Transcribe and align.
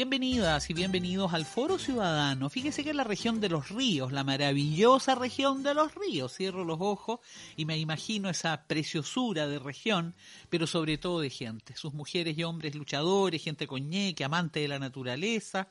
Bienvenidas 0.00 0.70
y 0.70 0.72
bienvenidos 0.72 1.34
al 1.34 1.44
Foro 1.44 1.78
Ciudadano. 1.78 2.48
Fíjese 2.48 2.82
que 2.82 2.88
es 2.88 2.96
la 2.96 3.04
región 3.04 3.38
de 3.38 3.50
los 3.50 3.68
ríos, 3.68 4.12
la 4.12 4.24
maravillosa 4.24 5.14
región 5.14 5.62
de 5.62 5.74
los 5.74 5.94
ríos. 5.94 6.34
Cierro 6.34 6.64
los 6.64 6.78
ojos 6.80 7.20
y 7.54 7.66
me 7.66 7.76
imagino 7.76 8.30
esa 8.30 8.66
preciosura 8.66 9.46
de 9.46 9.58
región, 9.58 10.14
pero 10.48 10.66
sobre 10.66 10.96
todo 10.96 11.20
de 11.20 11.28
gente. 11.28 11.76
Sus 11.76 11.92
mujeres 11.92 12.38
y 12.38 12.44
hombres 12.44 12.74
luchadores, 12.76 13.44
gente 13.44 13.66
coñeque, 13.66 14.24
amante 14.24 14.60
de 14.60 14.68
la 14.68 14.78
naturaleza. 14.78 15.68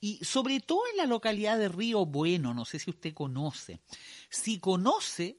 Y 0.00 0.24
sobre 0.24 0.60
todo 0.60 0.80
en 0.92 0.96
la 0.96 1.04
localidad 1.04 1.58
de 1.58 1.68
Río 1.68 2.06
Bueno, 2.06 2.54
no 2.54 2.64
sé 2.64 2.78
si 2.78 2.88
usted 2.88 3.12
conoce. 3.12 3.82
Si 4.30 4.58
conoce, 4.58 5.36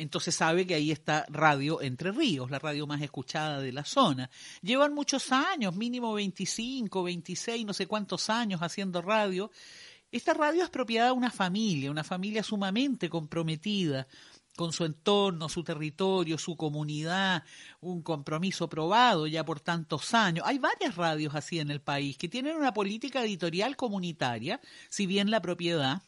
entonces 0.00 0.34
sabe 0.34 0.66
que 0.66 0.74
ahí 0.74 0.90
está 0.90 1.26
Radio 1.28 1.82
Entre 1.82 2.10
Ríos, 2.10 2.50
la 2.50 2.58
radio 2.58 2.86
más 2.86 3.02
escuchada 3.02 3.60
de 3.60 3.70
la 3.70 3.84
zona. 3.84 4.30
Llevan 4.62 4.94
muchos 4.94 5.30
años, 5.30 5.76
mínimo 5.76 6.14
25, 6.14 7.02
26, 7.02 7.66
no 7.66 7.74
sé 7.74 7.86
cuántos 7.86 8.30
años 8.30 8.62
haciendo 8.62 9.02
radio. 9.02 9.50
Esta 10.10 10.32
radio 10.32 10.64
es 10.64 10.70
propiedad 10.70 11.06
de 11.06 11.12
una 11.12 11.30
familia, 11.30 11.90
una 11.90 12.02
familia 12.02 12.42
sumamente 12.42 13.10
comprometida 13.10 14.06
con 14.56 14.72
su 14.72 14.86
entorno, 14.86 15.50
su 15.50 15.62
territorio, 15.62 16.38
su 16.38 16.56
comunidad, 16.56 17.44
un 17.80 18.00
compromiso 18.00 18.70
probado 18.70 19.26
ya 19.26 19.44
por 19.44 19.60
tantos 19.60 20.14
años. 20.14 20.46
Hay 20.46 20.58
varias 20.58 20.96
radios 20.96 21.34
así 21.34 21.58
en 21.58 21.70
el 21.70 21.82
país 21.82 22.16
que 22.16 22.28
tienen 22.28 22.56
una 22.56 22.72
política 22.72 23.22
editorial 23.22 23.76
comunitaria, 23.76 24.62
si 24.88 25.04
bien 25.04 25.30
la 25.30 25.42
propiedad 25.42 26.02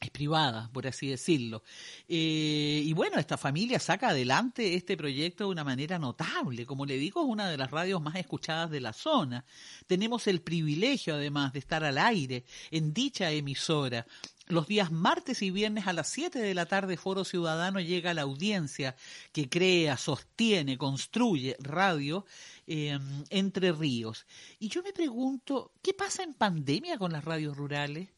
es 0.00 0.10
privada, 0.10 0.70
por 0.72 0.86
así 0.86 1.08
decirlo. 1.08 1.62
Eh, 2.08 2.82
y 2.84 2.92
bueno, 2.92 3.18
esta 3.18 3.36
familia 3.36 3.80
saca 3.80 4.10
adelante 4.10 4.74
este 4.74 4.96
proyecto 4.96 5.44
de 5.44 5.50
una 5.50 5.64
manera 5.64 5.98
notable. 5.98 6.66
Como 6.66 6.86
le 6.86 6.96
digo, 6.96 7.22
es 7.22 7.28
una 7.28 7.48
de 7.50 7.56
las 7.56 7.70
radios 7.70 8.00
más 8.00 8.14
escuchadas 8.16 8.70
de 8.70 8.80
la 8.80 8.92
zona. 8.92 9.44
Tenemos 9.86 10.26
el 10.26 10.40
privilegio, 10.40 11.14
además, 11.14 11.52
de 11.52 11.58
estar 11.58 11.82
al 11.84 11.98
aire 11.98 12.44
en 12.70 12.94
dicha 12.94 13.30
emisora. 13.30 14.06
Los 14.46 14.66
días 14.66 14.90
martes 14.90 15.42
y 15.42 15.50
viernes 15.50 15.86
a 15.86 15.92
las 15.92 16.08
7 16.08 16.38
de 16.38 16.54
la 16.54 16.64
tarde, 16.64 16.96
Foro 16.96 17.24
Ciudadano 17.24 17.80
llega 17.80 18.12
a 18.12 18.14
la 18.14 18.22
audiencia 18.22 18.96
que 19.32 19.48
crea, 19.50 19.98
sostiene, 19.98 20.78
construye 20.78 21.54
radio 21.60 22.24
eh, 22.66 22.98
entre 23.28 23.72
ríos. 23.72 24.26
Y 24.58 24.68
yo 24.68 24.82
me 24.82 24.94
pregunto, 24.94 25.72
¿qué 25.82 25.92
pasa 25.92 26.22
en 26.22 26.32
pandemia 26.32 26.96
con 26.96 27.12
las 27.12 27.24
radios 27.24 27.58
rurales? 27.58 28.08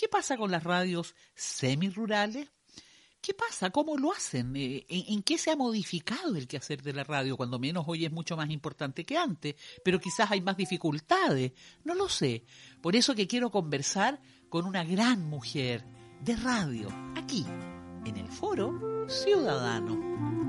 ¿Qué 0.00 0.08
pasa 0.08 0.38
con 0.38 0.50
las 0.50 0.64
radios 0.64 1.14
semirurales? 1.34 2.48
¿Qué 3.20 3.34
pasa? 3.34 3.68
¿Cómo 3.68 3.98
lo 3.98 4.10
hacen? 4.10 4.56
Eh, 4.56 4.86
¿En, 4.88 5.22
qué 5.22 5.36
se 5.36 5.50
ha 5.50 5.56
modificado 5.56 6.36
el 6.36 6.48
quehacer 6.48 6.82
de 6.82 6.94
la 6.94 7.04
radio? 7.04 7.36
Cuando 7.36 7.58
menos 7.58 7.84
hoy 7.86 8.06
es 8.06 8.10
mucho 8.10 8.34
más 8.34 8.48
importante 8.48 9.04
que 9.04 9.18
antes, 9.18 9.56
pero 9.84 10.00
quizás 10.00 10.30
hay 10.30 10.40
más 10.40 10.56
dificultades. 10.56 11.52
No 11.84 11.94
lo 11.94 12.08
sé. 12.08 12.46
Por 12.80 12.96
eso 12.96 13.14
que 13.14 13.26
quiero 13.26 13.50
conversar 13.50 14.22
con 14.48 14.64
una 14.64 14.84
gran 14.84 15.28
mujer 15.28 15.84
de 16.24 16.34
radio, 16.34 16.88
aquí, 17.14 17.44
en 18.06 18.16
el 18.16 18.28
Foro 18.28 19.06
Ciudadano. 19.06 20.39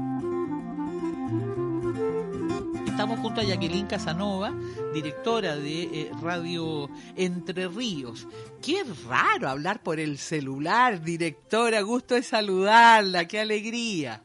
Estamos 3.02 3.20
junto 3.20 3.42
a 3.42 3.44
Jacqueline 3.44 3.88
Casanova, 3.88 4.54
directora 4.94 5.56
de 5.56 5.82
eh, 5.86 6.12
Radio 6.22 6.88
Entre 7.18 7.68
Ríos. 7.68 8.28
Qué 8.64 8.84
raro 9.10 9.50
hablar 9.50 9.82
por 9.82 10.00
el 10.00 10.20
celular, 10.20 11.02
directora. 11.02 11.82
Gusto 11.82 12.14
de 12.14 12.22
saludarla, 12.22 13.28
qué 13.28 13.40
alegría. 13.40 14.22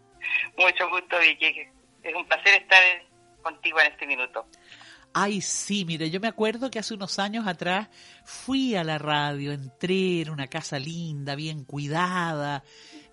Mucho 0.59 0.91
gusto, 0.91 1.17
Vicky. 1.19 1.59
Es 2.03 2.15
un 2.15 2.27
placer 2.27 2.61
estar 2.61 2.83
contigo 3.41 3.81
en 3.81 3.93
este 3.93 4.07
minuto. 4.07 4.47
Ay, 5.15 5.41
sí, 5.41 5.87
mire, 5.87 6.11
yo 6.11 6.21
me 6.21 6.29
acuerdo 6.29 6.71
que 6.71 6.79
hace 6.79 6.93
unos 6.93 7.19
años 7.19 7.47
atrás 7.47 7.89
fui 8.27 8.75
a 8.75 8.85
la 8.85 8.99
radio, 8.99 9.53
entré 9.53 10.21
en 10.21 10.29
una 10.29 10.49
casa 10.49 10.79
linda, 10.79 11.35
bien 11.35 11.65
cuidada, 11.65 12.63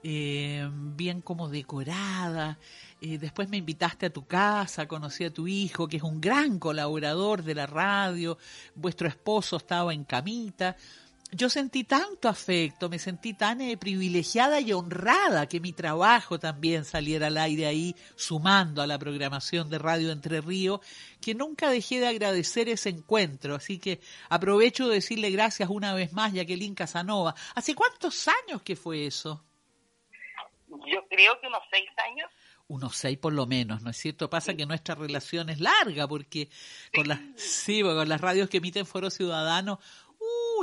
eh, 0.03 0.69
bien 0.71 1.21
como 1.21 1.47
decorada. 1.47 2.59
Eh, 2.99 3.17
después 3.17 3.49
me 3.49 3.57
invitaste 3.57 4.07
a 4.07 4.13
tu 4.13 4.25
casa, 4.25 4.87
conocí 4.87 5.23
a 5.23 5.33
tu 5.33 5.47
hijo, 5.47 5.87
que 5.87 5.97
es 5.97 6.03
un 6.03 6.19
gran 6.19 6.59
colaborador 6.59 7.43
de 7.43 7.55
la 7.55 7.65
radio, 7.65 8.37
vuestro 8.75 9.07
esposo 9.07 9.57
estaba 9.57 9.93
en 9.93 10.03
camita. 10.03 10.75
Yo 11.31 11.49
sentí 11.49 11.83
tanto 11.83 12.29
afecto, 12.29 12.89
me 12.89 12.99
sentí 12.99 13.33
tan 13.33 13.59
eh, 13.61 13.75
privilegiada 13.77 14.59
y 14.59 14.71
honrada 14.71 15.47
que 15.47 15.59
mi 15.59 15.73
trabajo 15.73 16.37
también 16.37 16.85
saliera 16.85 17.27
al 17.27 17.37
aire 17.37 17.65
ahí, 17.65 17.95
sumando 18.15 18.81
a 18.81 18.87
la 18.87 18.99
programación 18.99 19.69
de 19.69 19.79
Radio 19.79 20.11
Entre 20.11 20.41
Ríos, 20.41 20.81
que 21.19 21.33
nunca 21.33 21.69
dejé 21.69 21.99
de 21.99 22.07
agradecer 22.07 22.69
ese 22.69 22.89
encuentro. 22.89 23.55
Así 23.55 23.79
que 23.79 23.99
aprovecho 24.29 24.87
de 24.87 24.95
decirle 24.95 25.31
gracias 25.31 25.69
una 25.69 25.93
vez 25.93 26.13
más, 26.13 26.33
Jacqueline 26.33 26.75
Casanova. 26.75 27.33
¿Hace 27.55 27.73
cuántos 27.73 28.27
años 28.27 28.61
que 28.61 28.75
fue 28.75 29.07
eso? 29.07 29.43
Yo 30.85 31.07
creo 31.09 31.39
que 31.39 31.47
unos 31.47 31.63
seis 31.71 31.89
años. 32.09 32.29
Unos 32.67 32.95
seis 32.95 33.17
por 33.17 33.33
lo 33.33 33.45
menos, 33.45 33.81
¿no 33.81 33.89
es 33.89 33.97
cierto? 33.97 34.29
Pasa 34.29 34.53
que 34.55 34.65
nuestra 34.65 34.95
relación 34.95 35.49
es 35.49 35.59
larga 35.59 36.07
porque 36.07 36.49
con 36.95 37.07
las, 37.07 37.19
sí, 37.35 37.81
con 37.81 38.07
las 38.07 38.21
radios 38.21 38.49
que 38.49 38.57
emiten 38.57 38.85
Foro 38.85 39.09
Ciudadano, 39.09 39.79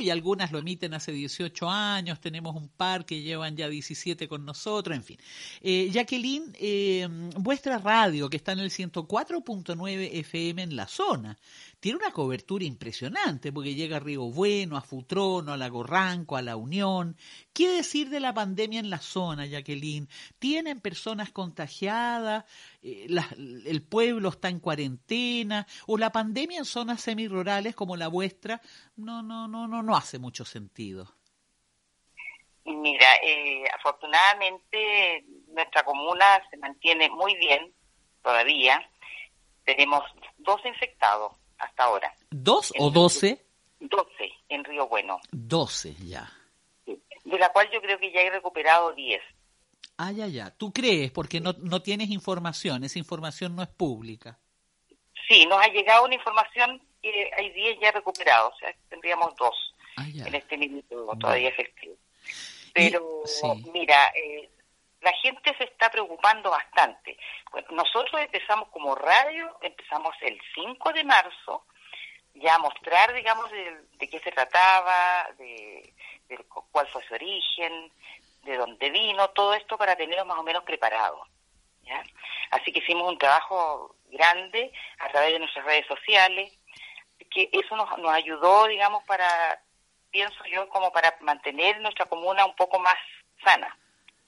uy, 0.01 0.09
algunas 0.09 0.51
lo 0.51 0.59
emiten 0.61 0.95
hace 0.95 1.13
18 1.13 1.69
años, 1.69 2.21
tenemos 2.21 2.57
un 2.57 2.69
par 2.69 3.05
que 3.05 3.21
llevan 3.21 3.55
ya 3.55 3.69
17 3.69 4.29
con 4.29 4.47
nosotros, 4.47 4.97
en 4.97 5.05
fin. 5.05 5.19
Eh, 5.61 5.91
Jacqueline, 5.93 6.53
eh, 6.59 7.07
vuestra 7.37 7.77
radio 7.79 8.31
que 8.31 8.39
está 8.39 8.53
en 8.53 8.61
el 8.61 8.71
104.9 8.71 10.11
FM 10.21 10.63
en 10.63 10.75
la 10.75 10.89
zona, 10.89 11.37
tiene 11.81 11.99
una 11.99 12.13
cobertura 12.13 12.65
impresionante 12.65 13.53
porque 13.53 13.75
llega 13.75 13.99
a 13.99 14.01
Río 14.01 14.31
Bueno, 14.31 14.79
a 14.79 14.81
Futrono, 14.83 15.53
a 15.53 15.59
Lago 15.59 15.83
Ranco, 15.83 16.37
a 16.37 16.43
La 16.43 16.57
Unión. 16.57 17.17
¿Qué 17.53 17.69
decir 17.69 18.09
de 18.09 18.21
la 18.21 18.33
pandemia 18.33 18.81
en 18.81 18.91
la 18.91 19.01
zona, 19.01 19.45
Jacqueline? 19.45 20.09
¿Tienen 20.39 20.81
personas 20.81 21.31
contagiadas? 21.31 22.45
Eh, 22.83 23.07
¿El 23.67 23.83
pueblo 23.83 24.31
está 24.31 24.49
en 24.49 24.61
cuarentena? 24.61 25.67
¿O 25.87 25.99
la 25.99 26.11
pandemia 26.11 26.59
en 26.59 26.65
zonas 26.65 27.01
semirurales 27.01 27.75
como 27.75 27.97
la 27.97 28.09
vuestra 28.09 28.61
no, 28.97 29.23
no, 29.23 29.49
no, 29.49 29.69
no, 29.69 29.83
no 29.83 29.97
hace 29.97 30.19
mucho 30.19 30.45
sentido? 30.45 31.15
Mira, 32.65 33.15
eh, 33.23 33.65
afortunadamente 33.79 35.25
nuestra 35.49 35.83
comuna 35.83 36.41
se 36.51 36.57
mantiene 36.57 37.09
muy 37.11 37.35
bien 37.37 37.73
todavía. 38.23 38.89
Tenemos 39.65 40.03
dos 40.39 40.61
infectados 40.65 41.33
hasta 41.59 41.85
ahora. 41.85 42.15
¿Dos 42.31 42.73
o 42.79 42.91
doce? 42.91 43.45
Doce 43.79 44.31
en 44.49 44.65
Río 44.65 44.89
Bueno. 44.89 45.21
Doce, 45.31 45.95
ya. 46.05 46.31
De 46.87 47.39
la 47.39 47.53
cual 47.53 47.69
yo 47.73 47.81
creo 47.81 47.99
que 47.99 48.13
ya 48.13 48.21
he 48.21 48.31
recuperado 48.31 48.93
diez. 48.93 49.23
Ah, 49.97 50.13
ya, 50.13 50.27
ya. 50.27 50.51
¿Tú 50.51 50.73
crees? 50.73 51.11
Porque 51.11 51.41
no, 51.41 51.55
no 51.59 51.83
tienes 51.83 52.11
información, 52.11 52.85
esa 52.85 52.99
información 52.99 53.55
no 53.55 53.63
es 53.63 53.69
pública. 53.69 54.39
Sí, 55.29 55.47
nos 55.47 55.63
ha 55.63 55.69
llegado 55.69 56.05
una 56.05 56.15
información 56.15 56.81
que 57.03 57.31
hay 57.37 57.51
diez 57.51 57.79
ya 57.81 57.93
recuperados, 57.93 58.55
o 58.55 58.59
sea, 58.59 58.75
tendríamos 58.89 59.35
dos 59.37 59.75
ah, 59.97 60.07
en 60.07 60.35
este 60.35 60.57
minuto 60.57 61.07
todavía 61.19 61.49
efectivo. 61.51 61.97
Pero, 62.73 63.23
mira, 63.73 64.13
eh, 64.15 64.49
la 65.01 65.13
gente 65.23 65.55
se 65.57 65.65
está 65.65 65.91
preocupando 65.91 66.51
bastante. 66.51 67.17
Bueno, 67.51 67.69
nosotros 67.73 68.21
empezamos 68.21 68.69
como 68.69 68.95
radio, 68.95 69.59
empezamos 69.63 70.15
el 70.21 70.39
5 70.55 70.93
de 70.93 71.05
marzo, 71.05 71.65
ya 72.35 72.55
a 72.55 72.59
mostrar, 72.59 73.13
digamos, 73.15 73.51
de, 73.51 74.09
qué 74.09 74.21
se 74.21 74.31
trataba, 74.31 75.29
de, 75.39 75.95
cuál 76.71 76.87
fue 76.89 77.05
su 77.07 77.15
origen, 77.15 77.91
de 78.43 78.57
dónde 78.57 78.91
vino, 78.91 79.31
todo 79.31 79.55
esto 79.55 79.77
para 79.77 79.97
tenerlo 79.97 80.25
más 80.25 80.39
o 80.39 80.43
menos 80.43 80.65
preparado. 80.65 81.27
¿ya? 81.83 82.03
Así 82.51 82.73
que 82.73 82.81
hicimos 82.81 83.09
un 83.09 83.19
trabajo 83.19 83.97
grande 84.11 84.73
a 84.99 85.09
través 85.09 85.33
de 85.33 85.39
nuestras 85.39 85.65
redes 85.65 85.87
sociales, 85.87 86.53
que 87.31 87.49
eso 87.53 87.77
nos, 87.77 87.97
nos 87.99 88.13
ayudó, 88.13 88.67
digamos, 88.67 89.05
para, 89.05 89.63
pienso 90.11 90.45
yo, 90.47 90.69
como 90.69 90.93
para 90.93 91.17
mantener 91.21 91.81
nuestra 91.81 92.07
comuna 92.07 92.45
un 92.45 92.57
poco 92.57 92.79
más 92.79 92.97
sana 93.45 93.77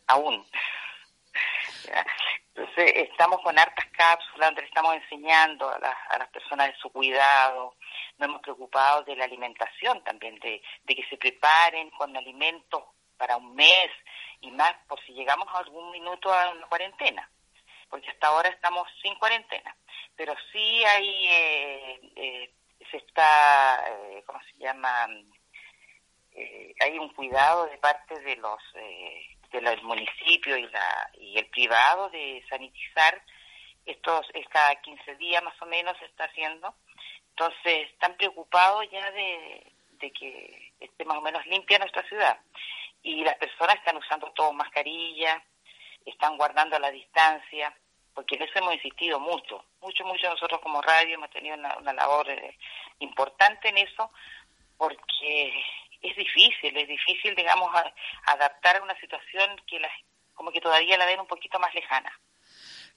aún. 0.07 0.47
Entonces, 2.55 2.93
estamos 3.09 3.41
con 3.41 3.59
hartas 3.59 3.87
cápsulas 3.93 4.51
donde 4.51 4.65
estamos 4.65 4.95
enseñando 4.95 5.71
a 5.71 5.79
las, 5.79 5.97
a 6.11 6.19
las 6.19 6.29
personas 6.29 6.69
de 6.69 6.77
su 6.77 6.91
cuidado, 6.93 7.75
nos 8.19 8.29
hemos 8.29 8.43
preocupado 8.43 9.03
de 9.05 9.17
la 9.17 9.25
alimentación 9.25 10.05
también, 10.05 10.39
de, 10.41 10.63
de 10.85 10.95
que 10.95 11.05
se 11.09 11.17
preparen 11.17 11.89
con 11.91 12.15
alimentos 12.15 12.85
para 13.17 13.37
un 13.37 13.55
mes 13.55 13.91
y 14.41 14.51
más 14.51 14.75
por 14.89 15.01
si 15.05 15.13
llegamos 15.13 15.47
a 15.49 15.59
algún 15.59 15.91
minuto 15.91 16.33
a 16.33 16.51
una 16.51 16.67
cuarentena, 16.67 17.29
porque 17.89 18.11
hasta 18.11 18.27
ahora 18.27 18.49
estamos 18.49 18.89
sin 19.03 19.15
cuarentena, 19.17 19.77
pero 20.17 20.35
sí 20.53 20.85
hay, 20.85 21.27
eh, 21.27 22.01
eh, 22.17 22.51
se 22.91 22.97
está, 22.99 23.85
eh, 23.89 24.23
¿cómo 24.27 24.41
se 24.43 24.59
llama? 24.59 25.09
hay 26.81 26.99
un 26.99 27.11
cuidado 27.11 27.67
de 27.67 27.77
parte 27.77 28.19
de 28.21 28.37
los 28.37 28.59
del 29.53 29.83
municipio 29.83 30.57
y, 30.57 30.67
la, 30.69 31.11
y 31.15 31.39
el 31.39 31.47
privado 31.47 32.09
de 32.09 32.43
sanitizar. 32.49 33.23
Estos 33.85 34.27
cada 34.49 34.75
15 34.77 35.17
días 35.17 35.43
más 35.43 35.61
o 35.61 35.67
menos 35.67 35.97
se 35.99 36.07
está 36.07 36.25
haciendo. 36.25 36.75
Entonces 37.31 37.91
están 37.91 38.17
preocupados 38.17 38.91
ya 38.91 39.11
de, 39.11 39.73
de 39.99 40.11
que 40.13 40.73
esté 40.81 41.05
más 41.05 41.19
o 41.19 41.21
menos 41.21 41.45
limpia 41.47 41.79
nuestra 41.79 42.03
ciudad 42.09 42.39
y 43.03 43.25
las 43.25 43.37
personas 43.37 43.77
están 43.77 43.97
usando 43.97 44.31
todo 44.33 44.53
mascarilla, 44.53 45.43
están 46.05 46.37
guardando 46.37 46.79
la 46.79 46.91
distancia, 46.91 47.75
porque 48.15 48.37
en 48.37 48.43
eso 48.43 48.59
hemos 48.59 48.75
insistido 48.75 49.19
mucho, 49.19 49.65
mucho, 49.81 50.05
mucho 50.05 50.29
nosotros 50.29 50.61
como 50.61 50.83
radio 50.83 51.15
hemos 51.15 51.31
tenido 51.31 51.57
una, 51.57 51.93
labor 51.93 52.29
eh, 52.31 52.57
importante 52.99 53.69
en 53.69 53.79
eso, 53.79 54.11
porque 54.77 55.53
es 56.01 56.17
difícil, 56.17 56.77
es 56.77 56.89
difícil, 56.89 57.35
digamos, 57.35 57.71
adaptar 58.27 58.77
a 58.77 58.83
una 58.83 58.99
situación 59.01 59.57
que 59.67 59.81
las, 59.81 59.93
como 60.35 60.51
que 60.53 60.61
todavía 60.61 60.99
la 60.99 61.07
ven 61.07 61.21
un 61.21 61.27
poquito 61.27 61.59
más 61.59 61.75
lejana. 61.75 62.13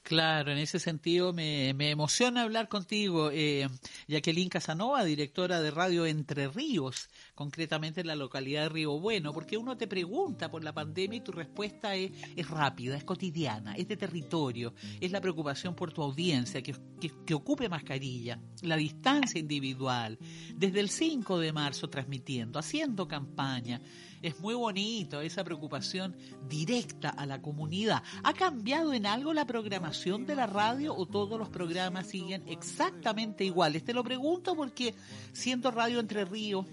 Claro, 0.02 0.52
en 0.52 0.58
ese 0.58 0.78
sentido 0.78 1.32
me, 1.32 1.74
me 1.74 1.90
emociona 1.90 2.42
hablar 2.42 2.68
contigo, 2.68 3.30
eh, 3.32 3.66
Jacqueline 4.06 4.48
Casanova, 4.48 5.02
directora 5.02 5.60
de 5.60 5.72
Radio 5.72 6.06
Entre 6.06 6.46
Ríos, 6.46 7.08
concretamente 7.36 8.00
en 8.00 8.06
la 8.06 8.16
localidad 8.16 8.62
de 8.62 8.68
Río 8.70 8.98
Bueno, 8.98 9.32
porque 9.32 9.58
uno 9.58 9.76
te 9.76 9.86
pregunta 9.86 10.50
por 10.50 10.64
la 10.64 10.72
pandemia 10.72 11.18
y 11.18 11.20
tu 11.20 11.32
respuesta 11.32 11.94
es, 11.94 12.10
es 12.34 12.48
rápida, 12.48 12.96
es 12.96 13.04
cotidiana, 13.04 13.74
es 13.76 13.86
de 13.86 13.96
territorio, 13.96 14.74
es 14.98 15.12
la 15.12 15.20
preocupación 15.20 15.74
por 15.74 15.92
tu 15.92 16.02
audiencia, 16.02 16.62
que, 16.62 16.74
que, 16.98 17.12
que 17.26 17.34
ocupe 17.34 17.68
mascarilla, 17.68 18.40
la 18.62 18.76
distancia 18.76 19.38
individual, 19.38 20.18
desde 20.56 20.80
el 20.80 20.88
5 20.88 21.38
de 21.38 21.52
marzo 21.52 21.90
transmitiendo, 21.90 22.58
haciendo 22.58 23.06
campaña, 23.06 23.82
es 24.22 24.40
muy 24.40 24.54
bonito 24.54 25.20
esa 25.20 25.44
preocupación 25.44 26.16
directa 26.48 27.10
a 27.10 27.26
la 27.26 27.42
comunidad. 27.42 28.02
¿Ha 28.24 28.32
cambiado 28.32 28.94
en 28.94 29.04
algo 29.04 29.34
la 29.34 29.46
programación 29.46 30.24
de 30.24 30.36
la 30.36 30.46
radio 30.46 30.94
o 30.96 31.04
todos 31.04 31.38
los 31.38 31.50
programas 31.50 32.06
siguen 32.06 32.42
exactamente 32.48 33.44
iguales? 33.44 33.84
Te 33.84 33.92
lo 33.92 34.02
pregunto 34.02 34.56
porque 34.56 34.94
siendo 35.32 35.70
Radio 35.70 36.00
Entre 36.00 36.24
Ríos 36.24 36.64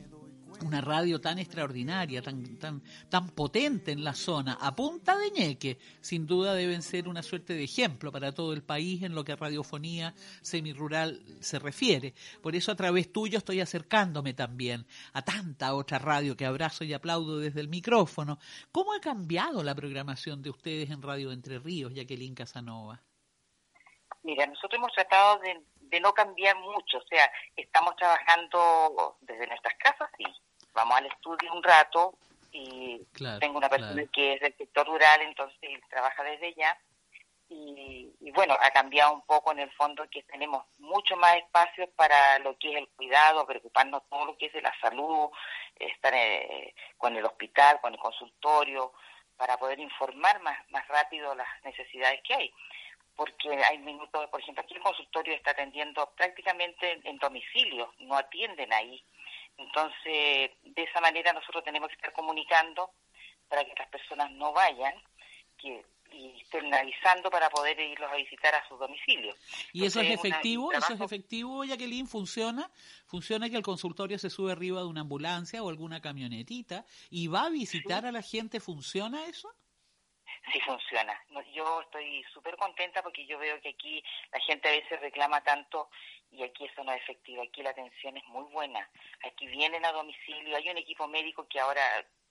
una 0.61 0.81
radio 0.81 1.19
tan 1.19 1.39
extraordinaria, 1.39 2.21
tan, 2.21 2.57
tan, 2.57 2.81
tan 3.09 3.29
potente 3.29 3.91
en 3.91 4.03
la 4.03 4.13
zona, 4.13 4.57
a 4.61 4.75
punta 4.75 5.17
de 5.17 5.31
ñeque, 5.31 5.77
sin 6.01 6.27
duda 6.27 6.53
deben 6.53 6.81
ser 6.81 7.07
una 7.07 7.23
suerte 7.23 7.53
de 7.53 7.63
ejemplo 7.63 8.11
para 8.11 8.31
todo 8.31 8.53
el 8.53 8.63
país 8.63 9.03
en 9.03 9.15
lo 9.15 9.23
que 9.23 9.33
a 9.33 9.35
radiofonía 9.35 10.13
semirural 10.41 11.23
se 11.41 11.59
refiere. 11.59 12.13
Por 12.41 12.55
eso 12.55 12.71
a 12.71 12.75
través 12.75 13.11
tuyo 13.11 13.37
estoy 13.37 13.61
acercándome 13.61 14.33
también 14.33 14.85
a 15.13 15.21
tanta 15.21 15.73
otra 15.73 15.99
radio 15.99 16.37
que 16.37 16.45
abrazo 16.45 16.83
y 16.83 16.93
aplaudo 16.93 17.39
desde 17.39 17.61
el 17.61 17.67
micrófono. 17.67 18.39
¿Cómo 18.71 18.93
ha 18.93 18.99
cambiado 18.99 19.63
la 19.63 19.75
programación 19.75 20.41
de 20.41 20.49
ustedes 20.49 20.89
en 20.89 21.01
Radio 21.01 21.31
Entre 21.31 21.59
Ríos, 21.59 21.93
Jacqueline 21.93 22.35
Casanova? 22.35 23.01
Mira, 24.23 24.45
nosotros 24.45 24.79
hemos 24.79 24.93
tratado 24.93 25.39
de, 25.39 25.99
no 25.99 26.13
cambiar 26.13 26.57
mucho, 26.57 26.97
o 26.97 27.07
sea, 27.07 27.31
estamos 27.55 27.95
trabajando 27.97 29.17
desde 29.21 29.45
nuestras 29.45 29.75
casas, 29.75 30.09
sí, 30.17 30.23
vamos 30.73 30.97
al 30.97 31.05
estudio 31.07 31.53
un 31.53 31.63
rato 31.63 32.15
y 32.51 33.01
tengo 33.39 33.57
una 33.57 33.69
persona 33.69 34.03
que 34.11 34.33
es 34.33 34.41
del 34.41 34.55
sector 34.55 34.85
rural, 34.85 35.21
entonces 35.21 35.57
él 35.61 35.81
trabaja 35.89 36.23
desde 36.23 36.47
allá. 36.47 36.77
Y, 37.49 38.31
bueno, 38.31 38.57
ha 38.59 38.71
cambiado 38.71 39.13
un 39.13 39.21
poco 39.21 39.51
en 39.51 39.59
el 39.59 39.71
fondo 39.73 40.09
que 40.09 40.23
tenemos 40.23 40.65
mucho 40.79 41.15
más 41.17 41.35
espacio 41.37 41.87
para 41.91 42.39
lo 42.39 42.57
que 42.57 42.71
es 42.71 42.77
el 42.77 42.87
cuidado, 42.89 43.45
preocuparnos 43.45 44.01
todo 44.09 44.25
lo 44.25 44.37
que 44.37 44.47
es 44.47 44.53
de 44.53 44.61
la 44.61 44.73
salud, 44.81 45.29
estar 45.77 46.13
eh, 46.15 46.73
con 46.97 47.15
el 47.15 47.25
hospital, 47.25 47.79
con 47.79 47.93
el 47.93 47.99
consultorio, 47.99 48.93
para 49.37 49.57
poder 49.57 49.79
informar 49.79 50.41
más, 50.41 50.57
más 50.71 50.87
rápido 50.87 51.35
las 51.35 51.47
necesidades 51.63 52.21
que 52.23 52.33
hay. 52.33 52.53
Porque 53.15 53.49
hay 53.65 53.77
minutos, 53.79 54.27
por 54.29 54.39
ejemplo, 54.39 54.63
aquí 54.63 54.73
el 54.73 54.81
consultorio 54.81 55.35
está 55.35 55.51
atendiendo 55.51 56.11
prácticamente 56.15 56.99
en 57.03 57.17
domicilio, 57.19 57.93
no 57.99 58.15
atienden 58.17 58.73
ahí. 58.73 59.03
Entonces, 59.57 60.51
de 60.63 60.83
esa 60.83 61.01
manera 61.01 61.33
nosotros 61.33 61.63
tenemos 61.63 61.89
que 61.89 61.95
estar 61.95 62.13
comunicando 62.13 62.91
para 63.47 63.63
que 63.63 63.73
las 63.77 63.87
personas 63.89 64.31
no 64.31 64.51
vayan 64.53 64.93
que, 65.57 65.83
y 66.11 66.41
estén 66.41 66.73
avisando 66.73 67.29
para 67.29 67.49
poder 67.49 67.79
irlos 67.79 68.11
a 68.11 68.15
visitar 68.15 68.53
a 68.55 68.67
sus 68.67 68.79
domicilios. 68.79 69.35
¿Y 69.71 69.85
eso 69.85 70.01
es 70.01 70.11
efectivo? 70.11 70.71
¿Eso 70.71 70.93
es 70.93 71.01
efectivo, 71.01 71.63
Jacqueline? 71.63 72.07
¿Funciona? 72.07 72.69
¿Funciona 73.05 73.49
que 73.49 73.57
el 73.57 73.63
consultorio 73.63 74.17
se 74.19 74.29
sube 74.29 74.51
arriba 74.51 74.81
de 74.81 74.87
una 74.87 75.01
ambulancia 75.01 75.63
o 75.63 75.69
alguna 75.69 76.01
camionetita 76.01 76.85
y 77.09 77.27
va 77.27 77.45
a 77.45 77.49
visitar 77.49 78.05
a 78.05 78.11
la 78.11 78.21
gente? 78.21 78.59
¿Funciona 78.59 79.25
eso? 79.25 79.49
Sí 80.53 80.59
funciona. 80.59 81.19
Yo 81.51 81.81
estoy 81.81 82.23
súper 82.31 82.55
contenta 82.57 83.01
porque 83.01 83.25
yo 83.25 83.39
veo 83.39 83.59
que 83.59 83.69
aquí 83.69 84.03
la 84.31 84.39
gente 84.41 84.69
a 84.69 84.71
veces 84.71 85.01
reclama 85.01 85.41
tanto 85.41 85.89
y 86.29 86.43
aquí 86.43 86.65
eso 86.65 86.83
no 86.83 86.91
es 86.91 87.01
efectivo. 87.01 87.41
Aquí 87.41 87.63
la 87.63 87.71
atención 87.71 88.15
es 88.17 88.23
muy 88.25 88.43
buena. 88.51 88.87
Aquí 89.25 89.47
vienen 89.47 89.83
a 89.83 89.91
domicilio. 89.91 90.55
Hay 90.55 90.69
un 90.69 90.77
equipo 90.77 91.07
médico 91.07 91.47
que 91.47 91.59
ahora, 91.59 91.81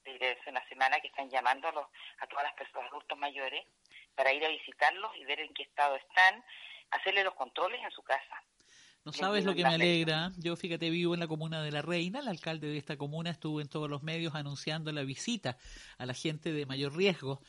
desde 0.04 0.38
hace 0.38 0.50
una 0.50 0.64
semana, 0.68 1.00
que 1.00 1.08
están 1.08 1.28
llamando 1.30 1.66
a, 1.66 1.72
los, 1.72 1.86
a 2.20 2.26
todas 2.28 2.44
las 2.44 2.54
personas 2.54 2.92
adultos 2.92 3.18
mayores 3.18 3.66
para 4.14 4.32
ir 4.32 4.44
a 4.44 4.50
visitarlos 4.50 5.16
y 5.16 5.24
ver 5.24 5.40
en 5.40 5.52
qué 5.52 5.64
estado 5.64 5.96
están, 5.96 6.44
hacerle 6.92 7.24
los 7.24 7.34
controles 7.34 7.82
en 7.82 7.90
su 7.90 8.04
casa. 8.04 8.44
No 9.04 9.12
sabes 9.12 9.44
lo 9.44 9.52
que 9.52 9.64
me 9.64 9.74
alegra. 9.74 10.30
Yo, 10.38 10.54
fíjate, 10.54 10.88
vivo 10.88 11.14
en 11.14 11.20
la 11.20 11.26
comuna 11.26 11.60
de 11.60 11.72
La 11.72 11.82
Reina. 11.82 12.20
El 12.20 12.28
alcalde 12.28 12.68
de 12.68 12.78
esta 12.78 12.96
comuna 12.96 13.30
estuvo 13.30 13.60
en 13.60 13.66
todos 13.66 13.90
los 13.90 14.04
medios 14.04 14.36
anunciando 14.36 14.92
la 14.92 15.02
visita 15.02 15.58
a 15.98 16.06
la 16.06 16.14
gente 16.14 16.52
de 16.52 16.66
mayor 16.66 16.96
riesgo 16.96 17.40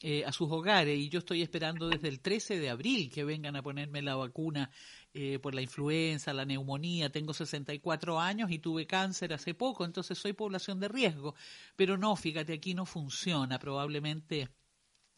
eh, 0.00 0.26
a 0.26 0.32
sus 0.32 0.50
hogares. 0.50 0.98
Y 0.98 1.08
yo 1.08 1.20
estoy 1.20 1.40
esperando 1.40 1.88
desde 1.88 2.08
el 2.08 2.20
13 2.20 2.58
de 2.58 2.68
abril 2.68 3.10
que 3.10 3.24
vengan 3.24 3.56
a 3.56 3.62
ponerme 3.62 4.02
la 4.02 4.16
vacuna 4.16 4.70
eh, 5.14 5.38
por 5.38 5.54
la 5.54 5.62
influenza, 5.62 6.34
la 6.34 6.44
neumonía. 6.44 7.10
Tengo 7.10 7.32
64 7.32 8.20
años 8.20 8.50
y 8.50 8.58
tuve 8.58 8.86
cáncer 8.86 9.32
hace 9.32 9.54
poco, 9.54 9.86
entonces 9.86 10.18
soy 10.18 10.34
población 10.34 10.78
de 10.78 10.88
riesgo. 10.88 11.34
Pero 11.74 11.96
no, 11.96 12.16
fíjate, 12.16 12.52
aquí 12.52 12.74
no 12.74 12.84
funciona. 12.84 13.58
Probablemente 13.58 14.50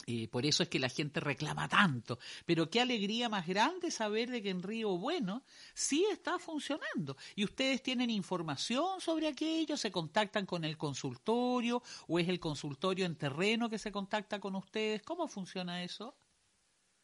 eh, 0.06 0.28
por 0.28 0.46
eso 0.46 0.62
es 0.62 0.68
que 0.68 0.78
la 0.78 0.88
gente 0.88 1.20
reclama 1.20 1.68
tanto. 1.68 2.18
Pero 2.46 2.70
qué 2.70 2.80
alegría 2.80 3.28
más 3.28 3.46
grande 3.46 3.90
saber 3.90 4.30
de 4.30 4.42
que 4.42 4.50
en 4.50 4.62
Río 4.62 4.98
Bueno 4.98 5.42
sí 5.74 6.06
está 6.10 6.38
funcionando. 6.38 7.16
Y 7.34 7.44
ustedes 7.44 7.82
tienen 7.82 8.10
información 8.10 9.00
sobre 9.00 9.28
aquello, 9.28 9.76
se 9.76 9.90
contactan 9.90 10.46
con 10.46 10.64
el 10.64 10.76
consultorio 10.76 11.82
o 12.08 12.18
es 12.18 12.28
el 12.28 12.40
consultorio 12.40 13.06
en 13.06 13.16
terreno 13.16 13.68
que 13.68 13.78
se 13.78 13.92
contacta 13.92 14.40
con 14.40 14.54
ustedes. 14.56 15.02
¿Cómo 15.02 15.28
funciona 15.28 15.82
eso? 15.82 16.14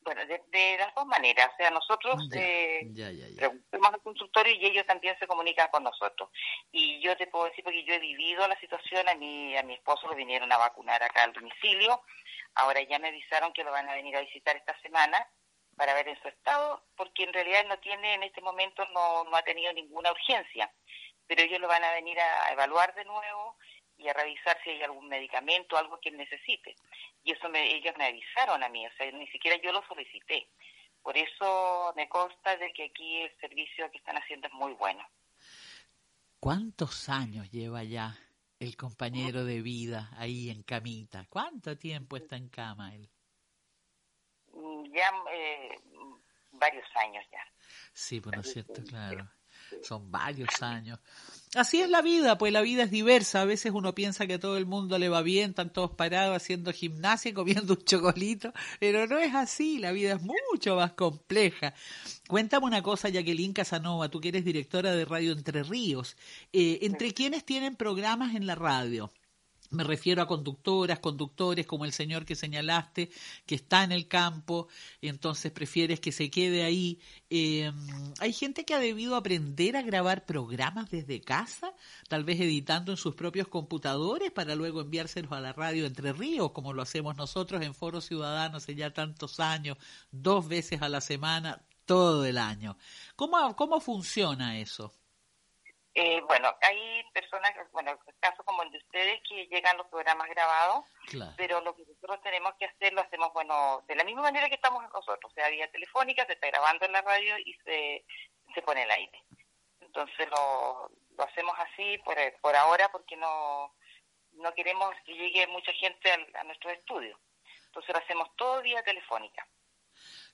Bueno, 0.06 0.22
de, 0.25 0.76
las 0.78 0.94
dos 0.94 1.04
maneras. 1.04 1.50
O 1.52 1.56
sea, 1.56 1.70
nosotros 1.70 2.28
eh, 2.32 2.80
preguntamos 3.36 3.94
al 3.94 4.02
consultorio 4.02 4.54
y 4.54 4.66
ellos 4.66 4.86
también 4.86 5.18
se 5.18 5.26
comunican 5.26 5.68
con 5.70 5.82
nosotros. 5.82 6.30
Y 6.72 7.00
yo 7.00 7.16
te 7.16 7.26
puedo 7.26 7.46
decir, 7.46 7.62
porque 7.64 7.84
yo 7.84 7.92
he 7.92 7.98
vivido 7.98 8.46
la 8.46 8.58
situación, 8.60 9.08
a 9.08 9.16
mi, 9.16 9.56
a 9.56 9.62
mi 9.64 9.75
esposo 9.75 10.06
lo 10.06 10.14
vinieron 10.14 10.50
a 10.52 10.58
vacunar 10.58 11.02
acá 11.02 11.25
al 11.25 11.32
domicilio 11.32 12.00
Ahora 12.56 12.80
ya 12.82 12.98
me 12.98 13.08
avisaron 13.08 13.52
que 13.52 13.64
lo 13.64 13.70
van 13.70 13.88
a 13.88 13.94
venir 13.94 14.16
a 14.16 14.22
visitar 14.22 14.56
esta 14.56 14.78
semana 14.80 15.28
para 15.76 15.92
ver 15.92 16.08
en 16.08 16.20
su 16.22 16.28
estado, 16.28 16.82
porque 16.96 17.25
en 17.25 17.32
realidad 17.34 17.66
no 17.66 17.78
tiene 17.80 18.14
en 18.14 18.22
este 18.22 18.40
momento 18.40 18.82
no, 18.94 19.25
no 19.25 19.36
ha 19.36 19.42
tenido 19.42 19.72
ninguna 19.75 20.10
urgencia, 20.10 20.72
pero 21.26 21.42
ellos 21.42 21.60
lo 21.60 21.68
van 21.68 21.84
a 21.84 21.92
venir 21.92 22.18
a 22.18 22.52
evaluar 22.52 22.94
de 22.94 23.04
nuevo 23.04 23.58
y 23.98 24.08
a 24.08 24.12
revisar 24.12 24.58
si 24.62 24.70
hay 24.70 24.82
algún 24.82 25.08
medicamento, 25.08 25.76
algo 25.76 25.98
que 26.00 26.10
él 26.10 26.16
necesite. 26.16 26.76
Y 27.24 27.32
eso 27.32 27.48
me, 27.48 27.74
ellos 27.74 27.94
me 27.98 28.06
avisaron 28.06 28.62
a 28.62 28.68
mí, 28.68 28.86
o 28.86 28.92
sea, 28.96 29.10
ni 29.12 29.26
siquiera 29.28 29.56
yo 29.62 29.72
lo 29.72 29.82
solicité. 29.86 30.48
Por 31.02 31.16
eso 31.16 31.92
me 31.96 32.08
consta 32.08 32.56
de 32.56 32.72
que 32.72 32.84
aquí 32.84 33.22
el 33.22 33.36
servicio 33.38 33.90
que 33.90 33.98
están 33.98 34.16
haciendo 34.16 34.48
es 34.48 34.52
muy 34.52 34.72
bueno. 34.72 35.08
¿Cuántos 36.40 37.08
años 37.08 37.50
lleva 37.50 37.84
ya 37.84 38.16
el 38.58 38.76
compañero 38.76 39.44
de 39.44 39.62
vida 39.62 40.10
ahí 40.16 40.50
en 40.50 40.62
camita? 40.62 41.26
¿Cuánto 41.28 41.76
tiempo 41.76 42.16
está 42.16 42.36
en 42.36 42.48
cama 42.48 42.94
él? 42.94 43.08
Mm, 44.52 44.84
ya 44.92 45.12
eh, 45.32 45.78
varios 46.52 46.86
años 46.96 47.24
ya. 47.30 47.44
Sí, 47.92 48.20
por 48.20 48.42
cierto, 48.44 48.82
claro. 48.84 49.30
Son 49.82 50.11
varios 50.11 50.62
años. 50.62 50.99
Así 51.54 51.80
es 51.80 51.88
la 51.88 52.02
vida, 52.02 52.37
pues 52.37 52.52
la 52.52 52.61
vida 52.61 52.82
es 52.82 52.90
diversa. 52.90 53.40
A 53.40 53.44
veces 53.46 53.73
uno 53.73 53.94
piensa 53.94 54.26
que 54.26 54.35
a 54.35 54.40
todo 54.40 54.58
el 54.58 54.66
mundo 54.66 54.99
le 54.99 55.08
va 55.08 55.23
bien, 55.23 55.50
están 55.50 55.73
todos 55.73 55.90
parados 55.92 56.37
haciendo 56.37 56.73
gimnasia, 56.73 57.32
comiendo 57.35 57.75
un 57.75 57.85
chocolito, 57.85 58.52
pero 58.78 59.06
no 59.06 59.18
es 59.18 59.35
así, 59.35 59.78
la 59.78 59.92
vida 59.92 60.14
es 60.14 60.23
mucho 60.23 60.76
más 60.76 60.92
compleja. 60.92 61.73
Cuéntame 62.28 62.66
una 62.66 62.82
cosa, 62.82 63.08
Jacqueline 63.08 63.52
Casanova, 63.52 64.11
tú 64.11 64.20
que 64.20 64.28
eres 64.28 64.44
directora 64.44 64.92
de 64.92 65.04
Radio 65.04 65.32
Entre 65.32 65.62
Ríos. 65.62 66.16
Eh, 66.52 66.80
¿Entre 66.82 67.14
quiénes 67.14 67.44
tienen 67.44 67.76
programas 67.76 68.35
en 68.35 68.46
la 68.46 68.54
radio? 68.54 69.11
Me 69.70 69.85
refiero 69.85 70.23
a 70.23 70.26
conductoras, 70.26 71.00
conductores 71.00 71.66
como 71.66 71.85
el 71.85 71.92
señor 71.92 72.25
que 72.25 72.35
señalaste, 72.35 73.11
que 73.46 73.54
está 73.54 73.85
en 73.85 73.92
el 73.92 74.08
campo, 74.08 74.68
entonces 75.00 75.52
prefieres 75.52 76.00
que 76.00 76.12
se 76.12 76.30
quede 76.30 76.64
ahí. 76.64 77.00
Eh, 77.30 77.73
hay 78.20 78.32
gente 78.32 78.64
que 78.64 78.75
ha 78.75 78.78
debido 78.78 79.16
aprender 79.16 79.76
a 79.76 79.82
grabar 79.82 80.26
programas 80.26 80.90
desde 80.90 81.20
casa, 81.20 81.73
tal 82.08 82.25
vez 82.25 82.40
editando 82.40 82.92
en 82.92 82.96
sus 82.96 83.14
propios 83.14 83.49
computadores 83.49 84.30
para 84.30 84.54
luego 84.54 84.80
enviárselos 84.80 85.32
a 85.32 85.40
la 85.40 85.52
radio 85.52 85.87
Entre 85.87 86.12
Ríos, 86.12 86.52
como 86.52 86.73
lo 86.73 86.82
hacemos 86.82 87.16
nosotros 87.16 87.62
en 87.62 87.75
Foro 87.75 88.00
Ciudadanos 88.00 88.62
hace 88.62 88.75
ya 88.75 88.92
tantos 88.92 89.40
años, 89.40 89.76
dos 90.11 90.49
veces 90.49 90.82
a 90.82 90.88
la 90.88 91.00
semana, 91.00 91.62
todo 91.85 92.25
el 92.25 92.38
año. 92.38 92.76
¿Cómo, 93.14 93.54
cómo 93.56 93.80
funciona 93.80 94.58
eso? 94.58 94.92
Eh, 95.98 96.20
bueno, 96.28 96.54
hay 96.60 97.02
personas, 97.14 97.52
bueno, 97.72 97.98
casos 98.20 98.44
como 98.44 98.62
el 98.62 98.70
de 98.70 98.76
ustedes 98.76 99.18
que 99.26 99.46
llegan 99.46 99.78
los 99.78 99.86
programas 99.86 100.28
grabados, 100.28 100.84
pero 101.38 101.62
lo 101.62 101.74
que 101.74 101.86
nosotros 101.86 102.20
tenemos 102.20 102.52
que 102.58 102.66
hacer 102.66 102.92
lo 102.92 103.00
hacemos, 103.00 103.32
bueno, 103.32 103.82
de 103.88 103.96
la 103.96 104.04
misma 104.04 104.20
manera 104.20 104.46
que 104.50 104.56
estamos 104.56 104.82
nosotros, 104.82 105.32
o 105.32 105.34
sea, 105.34 105.48
vía 105.48 105.70
telefónica, 105.70 106.26
se 106.26 106.34
está 106.34 106.48
grabando 106.48 106.84
en 106.84 106.92
la 106.92 107.00
radio 107.00 107.38
y 107.38 107.54
se, 107.64 108.04
se 108.54 108.60
pone 108.60 108.82
el 108.82 108.90
aire. 108.90 109.24
Entonces 109.80 110.28
lo, 110.28 110.90
lo 111.16 111.24
hacemos 111.24 111.54
así 111.60 111.96
por, 112.04 112.16
por 112.42 112.54
ahora 112.54 112.92
porque 112.92 113.16
no, 113.16 113.74
no 114.32 114.52
queremos 114.52 114.94
que 115.06 115.14
llegue 115.14 115.46
mucha 115.46 115.72
gente 115.72 116.12
a, 116.12 116.40
a 116.40 116.44
nuestros 116.44 116.74
estudios. 116.74 117.18
Entonces 117.68 117.94
lo 117.94 118.02
hacemos 118.02 118.28
todo 118.36 118.60
vía 118.60 118.82
telefónica. 118.82 119.48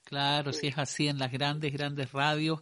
Claro, 0.03 0.51
si 0.51 0.67
es 0.67 0.77
así 0.77 1.07
en 1.07 1.17
las 1.17 1.31
grandes, 1.31 1.71
grandes 1.71 2.11
radios. 2.11 2.61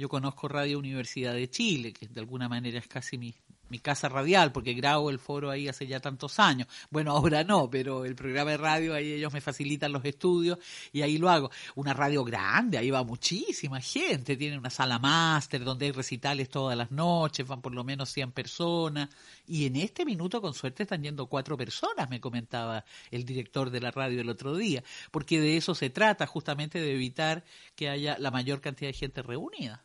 Yo 0.00 0.08
conozco 0.08 0.48
Radio 0.48 0.78
Universidad 0.78 1.34
de 1.34 1.50
Chile, 1.50 1.92
que 1.92 2.08
de 2.08 2.20
alguna 2.20 2.48
manera 2.48 2.78
es 2.78 2.88
casi 2.88 3.18
mi, 3.18 3.34
mi 3.70 3.78
casa 3.80 4.08
radial, 4.08 4.50
porque 4.50 4.72
grabo 4.72 5.10
el 5.10 5.18
foro 5.18 5.50
ahí 5.50 5.68
hace 5.68 5.86
ya 5.86 6.00
tantos 6.00 6.38
años. 6.38 6.68
Bueno, 6.90 7.12
ahora 7.16 7.44
no, 7.44 7.68
pero 7.68 8.06
el 8.06 8.14
programa 8.14 8.52
de 8.52 8.56
radio, 8.56 8.94
ahí 8.94 9.12
ellos 9.12 9.30
me 9.30 9.42
facilitan 9.42 9.92
los 9.92 10.02
estudios 10.06 10.58
y 10.90 11.02
ahí 11.02 11.18
lo 11.18 11.28
hago. 11.28 11.50
Una 11.74 11.92
radio 11.92 12.24
grande, 12.24 12.78
ahí 12.78 12.90
va 12.90 13.04
muchísima 13.04 13.78
gente, 13.82 14.38
tiene 14.38 14.56
una 14.56 14.70
sala 14.70 14.98
máster 14.98 15.64
donde 15.64 15.84
hay 15.84 15.92
recitales 15.92 16.48
todas 16.48 16.78
las 16.78 16.90
noches, 16.90 17.46
van 17.46 17.60
por 17.60 17.74
lo 17.74 17.84
menos 17.84 18.08
100 18.10 18.32
personas. 18.32 19.10
Y 19.46 19.66
en 19.66 19.76
este 19.76 20.06
minuto, 20.06 20.40
con 20.40 20.54
suerte, 20.54 20.84
están 20.84 21.02
yendo 21.02 21.26
cuatro 21.26 21.58
personas, 21.58 22.08
me 22.08 22.22
comentaba 22.22 22.86
el 23.10 23.26
director 23.26 23.68
de 23.68 23.80
la 23.82 23.90
radio 23.90 24.22
el 24.22 24.30
otro 24.30 24.56
día, 24.56 24.82
porque 25.10 25.40
de 25.40 25.58
eso 25.58 25.74
se 25.74 25.90
trata, 25.90 26.26
justamente 26.26 26.80
de 26.80 26.94
evitar 26.94 27.44
que 27.74 27.90
haya 27.90 28.16
la 28.18 28.30
mayor 28.30 28.62
cantidad 28.62 28.88
de 28.88 28.94
gente 28.94 29.20
reunida. 29.20 29.84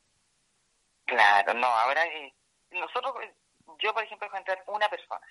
Claro, 1.06 1.54
no, 1.54 1.68
ahora 1.68 2.06
eh, 2.06 2.34
nosotros 2.72 3.14
eh, 3.24 3.34
yo, 3.80 3.94
por 3.94 4.04
ejemplo, 4.04 4.30
voy 4.30 4.40
entrar 4.40 4.64
una 4.68 4.90
persona. 4.90 5.26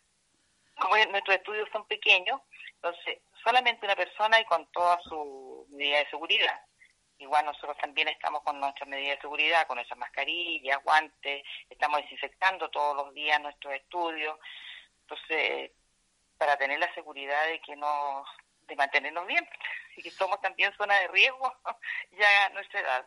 Como 0.76 0.96
nuestros 0.96 1.36
estudios 1.36 1.68
son 1.72 1.86
pequeños, 1.86 2.40
entonces 2.76 3.20
solamente 3.42 3.86
una 3.86 3.94
persona 3.94 4.40
y 4.40 4.44
con 4.44 4.66
toda 4.72 5.00
su 5.02 5.66
medida 5.70 5.98
de 5.98 6.10
seguridad. 6.10 6.60
Igual 7.18 7.46
nosotros 7.46 7.76
también 7.78 8.08
estamos 8.08 8.42
con 8.42 8.58
nuestras 8.58 8.88
medidas 8.88 9.16
de 9.16 9.22
seguridad, 9.22 9.66
con 9.66 9.76
nuestras 9.76 9.98
mascarillas, 9.98 10.82
guantes, 10.82 11.44
estamos 11.70 12.02
desinfectando 12.02 12.70
todos 12.70 12.96
los 12.96 13.14
días 13.14 13.40
nuestros 13.40 13.74
estudios. 13.74 14.36
Entonces, 15.02 15.70
para 16.38 16.56
tener 16.56 16.80
la 16.80 16.92
seguridad 16.94 17.46
de 17.46 17.60
que 17.60 17.76
nos, 17.76 18.26
de 18.62 18.74
mantenernos 18.76 19.26
bien, 19.26 19.48
y 19.96 20.02
que 20.02 20.10
somos 20.10 20.40
también 20.40 20.74
zona 20.76 20.98
de 21.00 21.08
riesgo 21.08 21.54
ya 22.18 22.46
a 22.46 22.48
nuestra 22.50 22.80
edad. 22.80 23.06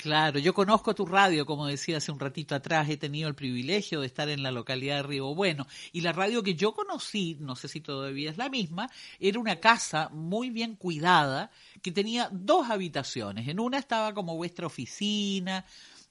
Claro, 0.00 0.38
yo 0.38 0.54
conozco 0.54 0.94
tu 0.94 1.04
radio, 1.04 1.44
como 1.44 1.66
decía 1.66 1.98
hace 1.98 2.10
un 2.10 2.18
ratito 2.18 2.54
atrás, 2.54 2.88
he 2.88 2.96
tenido 2.96 3.28
el 3.28 3.34
privilegio 3.34 4.00
de 4.00 4.06
estar 4.06 4.30
en 4.30 4.42
la 4.42 4.50
localidad 4.50 4.96
de 4.96 5.02
Río 5.02 5.34
Bueno, 5.34 5.66
y 5.92 6.00
la 6.00 6.14
radio 6.14 6.42
que 6.42 6.54
yo 6.54 6.72
conocí, 6.72 7.36
no 7.38 7.54
sé 7.54 7.68
si 7.68 7.82
todavía 7.82 8.30
es 8.30 8.38
la 8.38 8.48
misma, 8.48 8.90
era 9.18 9.38
una 9.38 9.56
casa 9.56 10.08
muy 10.08 10.48
bien 10.48 10.74
cuidada 10.74 11.50
que 11.82 11.92
tenía 11.92 12.30
dos 12.32 12.70
habitaciones. 12.70 13.46
En 13.46 13.60
una 13.60 13.76
estaba 13.76 14.14
como 14.14 14.36
vuestra 14.36 14.66
oficina, 14.66 15.66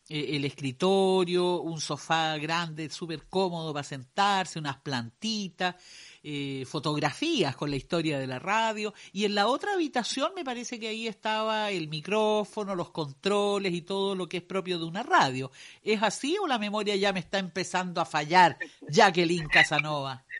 el 0.10 0.44
escritorio, 0.44 1.62
un 1.62 1.80
sofá 1.80 2.38
grande, 2.38 2.89
súper 2.89 3.28
cómodo 3.30 3.72
para 3.72 3.84
sentarse, 3.84 4.58
unas 4.58 4.78
plantitas 4.78 5.75
eh, 6.24 6.66
fotografías 6.66 7.56
con 7.56 7.70
la 7.70 7.75
historia 7.75 8.20
de 8.20 8.28
la 8.28 8.39
radio 8.39 8.94
y 9.13 9.25
en 9.25 9.36
la 9.36 9.48
otra 9.48 9.74
habitación 9.74 10.34
me 10.36 10.44
parece 10.44 10.80
que 10.80 10.88
ahí 10.88 11.08
estaba 11.08 11.70
el 11.70 11.88
micrófono, 11.88 12.75
los 12.75 12.89
controles 12.89 13.72
y 13.72 13.84
todo 13.84 14.16
lo 14.16 14.28
que 14.28 14.38
es 14.38 14.44
propio 14.44 14.80
de 14.80 14.86
una 14.86 15.04
radio. 15.04 15.51
¿Es 15.84 16.01
así 16.01 16.38
o 16.42 16.48
la 16.48 16.58
memoria 16.58 16.96
ya 16.96 17.13
me 17.13 17.20
está 17.20 17.38
empezando 17.38 18.01
a 18.01 18.06
fallar, 18.06 18.58
Jacqueline 18.89 19.48
Casanova? 19.48 20.25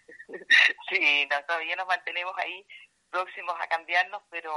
Sí, 0.90 1.28
todavía 1.48 1.76
nos 1.76 1.88
mantenemos 1.88 2.34
ahí 2.38 2.66
próximos 3.10 3.56
a 3.60 3.68
cambiarnos, 3.68 4.22
pero 4.30 4.52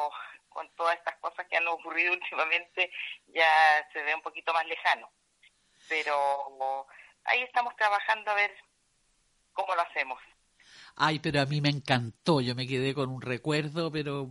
con 0.52 0.68
todas 0.74 0.96
estas 0.96 1.16
cosas 1.18 1.46
que 1.48 1.56
han 1.56 1.68
ocurrido 1.68 2.12
últimamente 2.20 2.90
ya 3.28 3.86
se 3.92 4.02
ve 4.02 4.14
un 4.14 4.22
poquito 4.22 4.52
más 4.52 4.66
lejano. 4.66 5.10
Pero 5.88 6.86
ahí 7.24 7.42
estamos 7.42 7.74
trabajando 7.76 8.30
a 8.30 8.34
ver 8.34 8.54
cómo 9.52 9.74
lo 9.74 9.82
hacemos. 9.82 10.18
Ay, 10.94 11.18
pero 11.18 11.40
a 11.40 11.46
mí 11.46 11.60
me 11.60 11.70
encantó, 11.70 12.40
yo 12.40 12.54
me 12.54 12.66
quedé 12.66 12.94
con 12.94 13.08
un 13.08 13.22
recuerdo, 13.22 13.90
pero... 13.90 14.30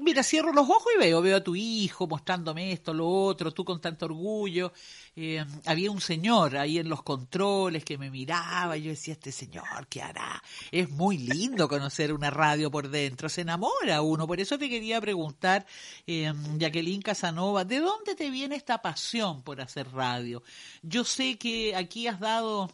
mira, 0.00 0.22
cierro 0.22 0.52
los 0.52 0.68
ojos 0.68 0.92
y 0.94 0.98
veo, 0.98 1.22
veo 1.22 1.38
a 1.38 1.44
tu 1.44 1.56
hijo 1.56 2.06
mostrándome 2.06 2.72
esto, 2.72 2.92
lo 2.92 3.08
otro, 3.08 3.52
tú 3.52 3.64
con 3.64 3.80
tanto 3.80 4.04
orgullo. 4.06 4.72
Eh, 5.16 5.44
había 5.66 5.90
un 5.90 6.00
señor 6.00 6.56
ahí 6.56 6.78
en 6.78 6.88
los 6.88 7.02
controles 7.02 7.84
que 7.84 7.98
me 7.98 8.10
miraba 8.10 8.76
y 8.76 8.82
yo 8.82 8.90
decía, 8.90 9.14
este 9.14 9.30
señor, 9.30 9.86
¿qué 9.88 10.02
hará? 10.02 10.42
Es 10.72 10.90
muy 10.90 11.18
lindo 11.18 11.68
conocer 11.68 12.12
una 12.12 12.30
radio 12.30 12.70
por 12.70 12.88
dentro, 12.88 13.28
se 13.28 13.42
enamora 13.42 14.02
uno. 14.02 14.26
Por 14.26 14.40
eso 14.40 14.58
te 14.58 14.68
quería 14.68 15.00
preguntar, 15.00 15.66
eh, 16.06 16.32
Jacqueline 16.58 17.02
Casanova, 17.02 17.64
¿de 17.64 17.80
dónde 17.80 18.14
te 18.14 18.30
viene 18.30 18.56
esta 18.56 18.82
pasión 18.82 19.42
por 19.42 19.60
hacer 19.60 19.90
radio? 19.92 20.42
Yo 20.82 21.04
sé 21.04 21.38
que 21.38 21.76
aquí 21.76 22.08
has 22.08 22.18
dado 22.18 22.70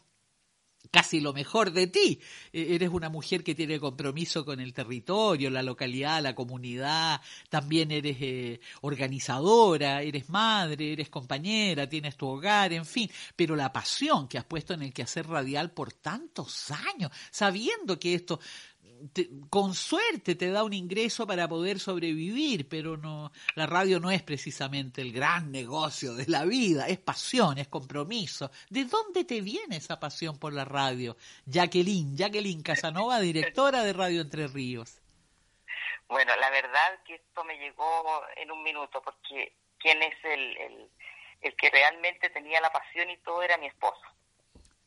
casi 0.91 1.21
lo 1.21 1.33
mejor 1.33 1.73
de 1.73 1.87
ti. 1.87 2.21
E-, 2.53 2.75
eres 2.75 2.91
una 2.91 3.09
mujer 3.09 3.43
que 3.45 3.55
tiene 3.55 3.79
compromiso 3.79 4.45
con 4.45 4.61
el 4.61 4.73
territorio, 4.73 5.51
la 5.51 5.63
localidad, 5.63 6.23
la 6.23 6.35
comunidad, 6.35 7.21
también 7.49 7.91
eres 7.91 8.17
eh, 8.21 8.61
organizadora, 8.83 10.03
eres 10.03 10.29
madre, 10.29 10.93
eres 10.93 11.09
compañera, 11.09 11.89
tienes 11.89 12.17
tu 12.17 12.27
hogar, 12.27 12.73
en 12.73 12.85
fin, 12.85 13.11
pero 13.37 13.57
la 13.57 13.73
pasión 13.73 14.29
que 14.29 14.39
has 14.39 14.45
puesto 14.45 14.75
en 14.75 14.83
el 14.83 14.93
quehacer 14.93 15.27
radial 15.27 15.71
por 15.73 15.93
tantos 15.93 16.71
años, 16.71 17.11
sabiendo 17.31 17.99
que 17.99 18.15
esto 18.15 18.41
con 19.49 19.75
suerte 19.75 20.35
te 20.35 20.51
da 20.51 20.65
un 20.65 20.73
ingreso 20.73 21.27
para 21.27 21.49
poder 21.49 21.79
sobrevivir, 21.79 22.69
pero 22.69 22.97
no, 22.97 23.33
la 23.55 23.67
radio 23.67 24.01
no 24.01 24.11
es 24.11 24.23
precisamente 24.23 25.01
el 25.01 25.13
gran 25.13 25.51
negocio 25.51 26.15
de 26.15 26.27
la 26.27 26.45
vida, 26.45 26.87
es 26.89 26.99
pasión, 26.99 27.59
es 27.59 27.69
compromiso. 27.69 28.51
¿De 28.69 28.85
dónde 28.85 29.25
te 29.25 29.41
viene 29.41 29.77
esa 29.77 29.99
pasión 29.99 30.39
por 30.39 30.53
la 30.53 30.65
radio? 30.65 31.17
Jacqueline, 31.47 32.17
Jacqueline 32.17 32.63
Casanova, 32.63 33.21
directora 33.21 33.83
de 33.83 33.93
Radio 33.93 34.21
Entre 34.21 34.47
Ríos. 34.49 35.01
Bueno, 36.09 36.35
la 36.37 36.51
verdad 36.51 37.03
que 37.07 37.15
esto 37.15 37.45
me 37.45 37.57
llegó 37.57 38.23
en 38.37 38.51
un 38.51 38.63
minuto, 38.63 39.01
porque 39.03 39.55
quien 39.79 40.03
es 40.03 40.15
el, 40.25 40.57
el, 41.41 41.57
que 41.57 41.71
realmente 41.71 42.29
tenía 42.31 42.61
la 42.61 42.73
pasión 42.73 43.09
y 43.11 43.17
todo 43.19 43.43
era 43.43 43.57
mi 43.59 43.67
esposo. 43.67 44.03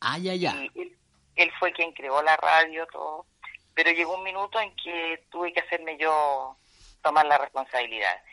Ah, 0.02 0.18
ya, 0.18 0.36
ya. 0.36 0.52
él, 0.76 0.98
él 1.36 1.52
fue 1.60 1.72
quien 1.72 1.94
creó 1.94 2.22
la 2.22 2.36
radio, 2.36 2.86
todo 2.88 3.26
pero 3.74 3.92
llegó 3.92 4.16
un 4.16 4.24
minuto 4.24 4.60
en 4.60 4.76
que 4.76 5.26
tuve 5.30 5.54
que 5.54 5.62
hacerme 5.62 5.98
yo 5.98 6.58
tomar 7.02 7.26
la 7.26 7.38
responsabilidad. 7.38 8.24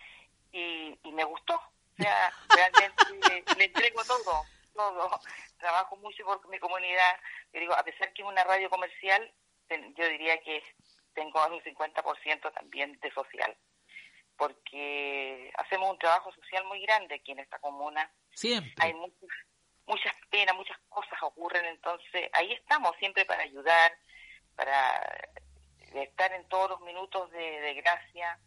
Y, 0.52 0.98
y 1.02 1.12
me 1.12 1.24
gustó. 1.24 1.54
O 1.54 2.02
sea, 2.02 2.32
realmente 2.48 3.54
le 3.56 3.64
entrego 3.64 4.02
todo, 4.04 4.42
todo. 4.74 5.20
Trabajo 5.58 5.96
mucho 5.96 6.24
por 6.24 6.48
mi 6.48 6.58
comunidad. 6.58 7.18
Yo 7.52 7.60
digo, 7.60 7.74
a 7.74 7.84
pesar 7.84 8.12
que 8.12 8.22
es 8.22 8.28
una 8.28 8.44
radio 8.44 8.70
comercial, 8.70 9.32
yo 9.96 10.08
diría 10.08 10.40
que 10.40 10.62
tengo 11.14 11.44
un 11.46 11.60
50% 11.60 12.52
también 12.52 12.98
de 13.00 13.10
social. 13.12 13.56
Porque 14.36 15.52
hacemos 15.58 15.90
un 15.90 15.98
trabajo 15.98 16.32
social 16.32 16.64
muy 16.64 16.80
grande 16.80 17.16
aquí 17.16 17.32
en 17.32 17.40
esta 17.40 17.58
comuna. 17.58 18.10
Siempre. 18.34 18.72
Hay 18.78 18.94
muchas, 18.94 19.28
muchas 19.86 20.14
penas, 20.30 20.54
muchas 20.54 20.78
cosas 20.88 21.22
ocurren, 21.22 21.64
entonces 21.66 22.30
ahí 22.32 22.52
estamos 22.52 22.96
siempre 22.98 23.24
para 23.26 23.42
ayudar, 23.42 23.92
para 24.60 26.02
estar 26.02 26.30
en 26.34 26.46
todos 26.48 26.68
los 26.70 26.80
minutos 26.82 27.30
de, 27.30 27.74
gracia. 27.82 28.38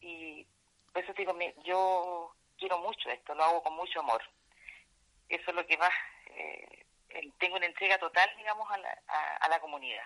Y 0.00 0.44
por 0.92 1.04
eso 1.04 1.12
digo, 1.16 1.32
yo 1.64 2.34
quiero 2.58 2.78
mucho 2.80 3.08
esto, 3.10 3.34
lo 3.36 3.44
hago 3.44 3.62
con 3.62 3.74
mucho 3.76 4.00
amor. 4.00 4.20
eso 5.28 5.50
es 5.50 5.54
lo 5.54 5.64
que 5.66 5.76
más, 5.76 5.92
eh, 6.34 6.84
tengo 7.38 7.56
una 7.56 7.66
entrega 7.66 7.96
total, 7.98 8.28
digamos, 8.36 8.68
a 8.72 8.78
la, 8.78 8.90
a 9.40 9.48
la 9.48 9.60
comunidad. 9.60 10.02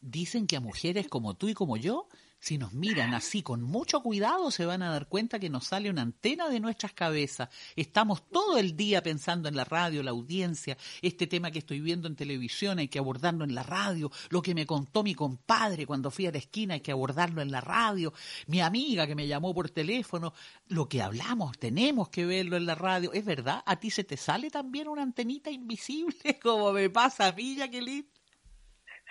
Dicen 0.00 0.46
que 0.46 0.56
a 0.56 0.60
mujeres 0.60 1.08
como 1.08 1.34
tú 1.34 1.48
y 1.48 1.54
como 1.54 1.78
yo 1.78 2.06
si 2.44 2.58
nos 2.58 2.74
miran 2.74 3.14
así 3.14 3.42
con 3.42 3.62
mucho 3.62 4.02
cuidado, 4.02 4.50
se 4.50 4.66
van 4.66 4.82
a 4.82 4.90
dar 4.90 5.08
cuenta 5.08 5.38
que 5.38 5.48
nos 5.48 5.68
sale 5.68 5.88
una 5.88 6.02
antena 6.02 6.50
de 6.50 6.60
nuestras 6.60 6.92
cabezas. 6.92 7.48
Estamos 7.74 8.28
todo 8.28 8.58
el 8.58 8.76
día 8.76 9.02
pensando 9.02 9.48
en 9.48 9.56
la 9.56 9.64
radio, 9.64 10.02
la 10.02 10.10
audiencia, 10.10 10.76
este 11.00 11.26
tema 11.26 11.50
que 11.50 11.60
estoy 11.60 11.80
viendo 11.80 12.06
en 12.06 12.16
televisión 12.16 12.78
hay 12.78 12.88
que 12.88 12.98
abordarlo 12.98 13.44
en 13.44 13.54
la 13.54 13.62
radio, 13.62 14.10
lo 14.28 14.42
que 14.42 14.54
me 14.54 14.66
contó 14.66 15.02
mi 15.02 15.14
compadre 15.14 15.86
cuando 15.86 16.10
fui 16.10 16.26
a 16.26 16.32
la 16.32 16.36
esquina 16.36 16.74
hay 16.74 16.82
que 16.82 16.92
abordarlo 16.92 17.40
en 17.40 17.50
la 17.50 17.62
radio, 17.62 18.12
mi 18.46 18.60
amiga 18.60 19.06
que 19.06 19.14
me 19.14 19.26
llamó 19.26 19.54
por 19.54 19.70
teléfono, 19.70 20.34
lo 20.68 20.86
que 20.86 21.00
hablamos 21.00 21.58
tenemos 21.58 22.10
que 22.10 22.26
verlo 22.26 22.58
en 22.58 22.66
la 22.66 22.74
radio. 22.74 23.10
¿Es 23.14 23.24
verdad? 23.24 23.62
¿A 23.64 23.76
ti 23.76 23.90
se 23.90 24.04
te 24.04 24.18
sale 24.18 24.50
también 24.50 24.88
una 24.88 25.00
antenita 25.00 25.50
invisible 25.50 26.38
como 26.42 26.74
me 26.74 26.90
pasa 26.90 27.28
a 27.28 27.32
mí, 27.32 27.56
Jacqueline? 27.56 28.06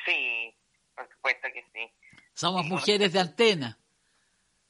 Sí, 0.06 0.54
por 0.96 1.10
supuesto 1.10 1.48
que 1.52 1.64
sí. 1.74 2.03
Somos 2.34 2.66
mujeres 2.66 3.14
de 3.14 3.20
antena. 3.20 3.78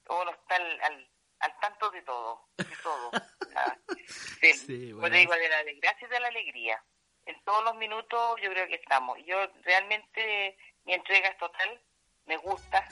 Uno 0.08 0.30
está 0.30 0.56
al, 0.56 1.08
al, 1.40 1.60
tanto 1.60 1.90
de 1.90 2.02
todo, 2.02 2.48
de 2.58 2.76
todo. 2.82 3.10
sí, 4.66 4.92
bueno. 4.92 5.16
digo, 5.16 5.32
de 5.32 5.48
la 5.48 5.64
desgracia 5.64 6.06
y 6.06 6.10
de 6.10 6.20
la 6.20 6.28
alegría. 6.28 6.82
En 7.26 7.42
todos 7.44 7.64
los 7.64 7.76
minutos 7.76 8.38
yo 8.42 8.50
creo 8.50 8.68
que 8.68 8.74
estamos. 8.74 9.18
Yo 9.26 9.36
realmente, 9.62 10.58
mi 10.84 10.92
entrega 10.92 11.28
es 11.28 11.38
total, 11.38 11.80
me 12.26 12.36
gusta. 12.36 12.86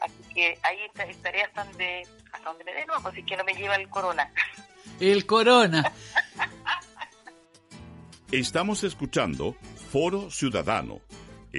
Así 0.00 0.34
que 0.34 0.58
ahí 0.62 0.78
estaré 1.08 1.42
hasta 1.42 1.64
donde, 1.64 2.06
hasta 2.30 2.48
donde 2.48 2.64
me 2.64 2.74
dé, 2.74 2.86
no, 2.86 2.94
así 2.94 3.24
que 3.24 3.36
no 3.36 3.44
me 3.44 3.54
lleva 3.54 3.76
el 3.76 3.88
corona. 3.88 4.32
El 5.00 5.26
corona. 5.26 5.92
Estamos 8.30 8.84
escuchando 8.84 9.56
Foro 9.90 10.30
Ciudadano 10.30 11.00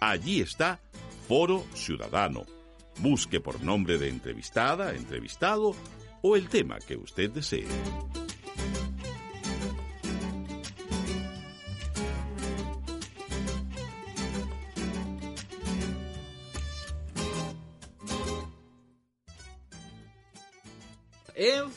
Allí 0.00 0.40
está 0.40 0.80
Foro 1.26 1.64
Ciudadano 1.74 2.44
Busque 2.98 3.40
por 3.40 3.62
nombre 3.62 3.98
de 3.98 4.08
entrevistada, 4.08 4.94
entrevistado 4.94 5.74
o 6.22 6.36
el 6.36 6.48
tema 6.48 6.78
que 6.78 6.96
usted 6.96 7.30
desee. 7.30 7.66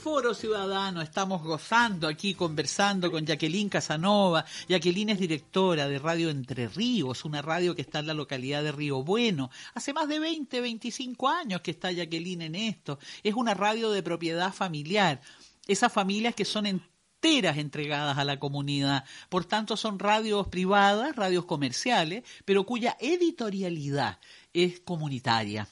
Foro 0.09 0.33
Ciudadano 0.33 1.01
estamos 1.01 1.43
gozando 1.43 2.07
aquí, 2.07 2.33
conversando 2.33 3.11
con 3.11 3.25
Jacqueline 3.25 3.67
Casanova. 3.67 4.45
Jacqueline 4.69 5.09
es 5.09 5.19
directora 5.19 5.85
de 5.89 5.99
Radio 5.99 6.29
Entre 6.29 6.69
Ríos, 6.69 7.25
una 7.25 7.41
radio 7.41 7.75
que 7.75 7.81
está 7.81 7.99
en 7.99 8.07
la 8.07 8.13
localidad 8.13 8.63
de 8.63 8.71
Río 8.71 9.03
Bueno. 9.03 9.51
Hace 9.73 9.91
más 9.91 10.07
de 10.07 10.19
20, 10.19 10.61
25 10.61 11.27
años 11.27 11.59
que 11.59 11.71
está 11.71 11.91
Jacqueline 11.91 12.43
en 12.43 12.55
esto. 12.55 12.99
Es 13.21 13.33
una 13.33 13.53
radio 13.53 13.91
de 13.91 14.01
propiedad 14.01 14.53
familiar. 14.53 15.19
Esas 15.67 15.91
familias 15.91 16.33
que 16.35 16.45
son 16.45 16.67
enteras 16.67 17.57
entregadas 17.57 18.17
a 18.17 18.23
la 18.23 18.39
comunidad. 18.39 19.03
Por 19.27 19.43
tanto, 19.43 19.75
son 19.75 19.99
radios 19.99 20.47
privadas, 20.47 21.17
radios 21.17 21.43
comerciales, 21.43 22.23
pero 22.45 22.65
cuya 22.65 22.95
editorialidad 23.01 24.19
es 24.53 24.79
comunitaria. 24.79 25.67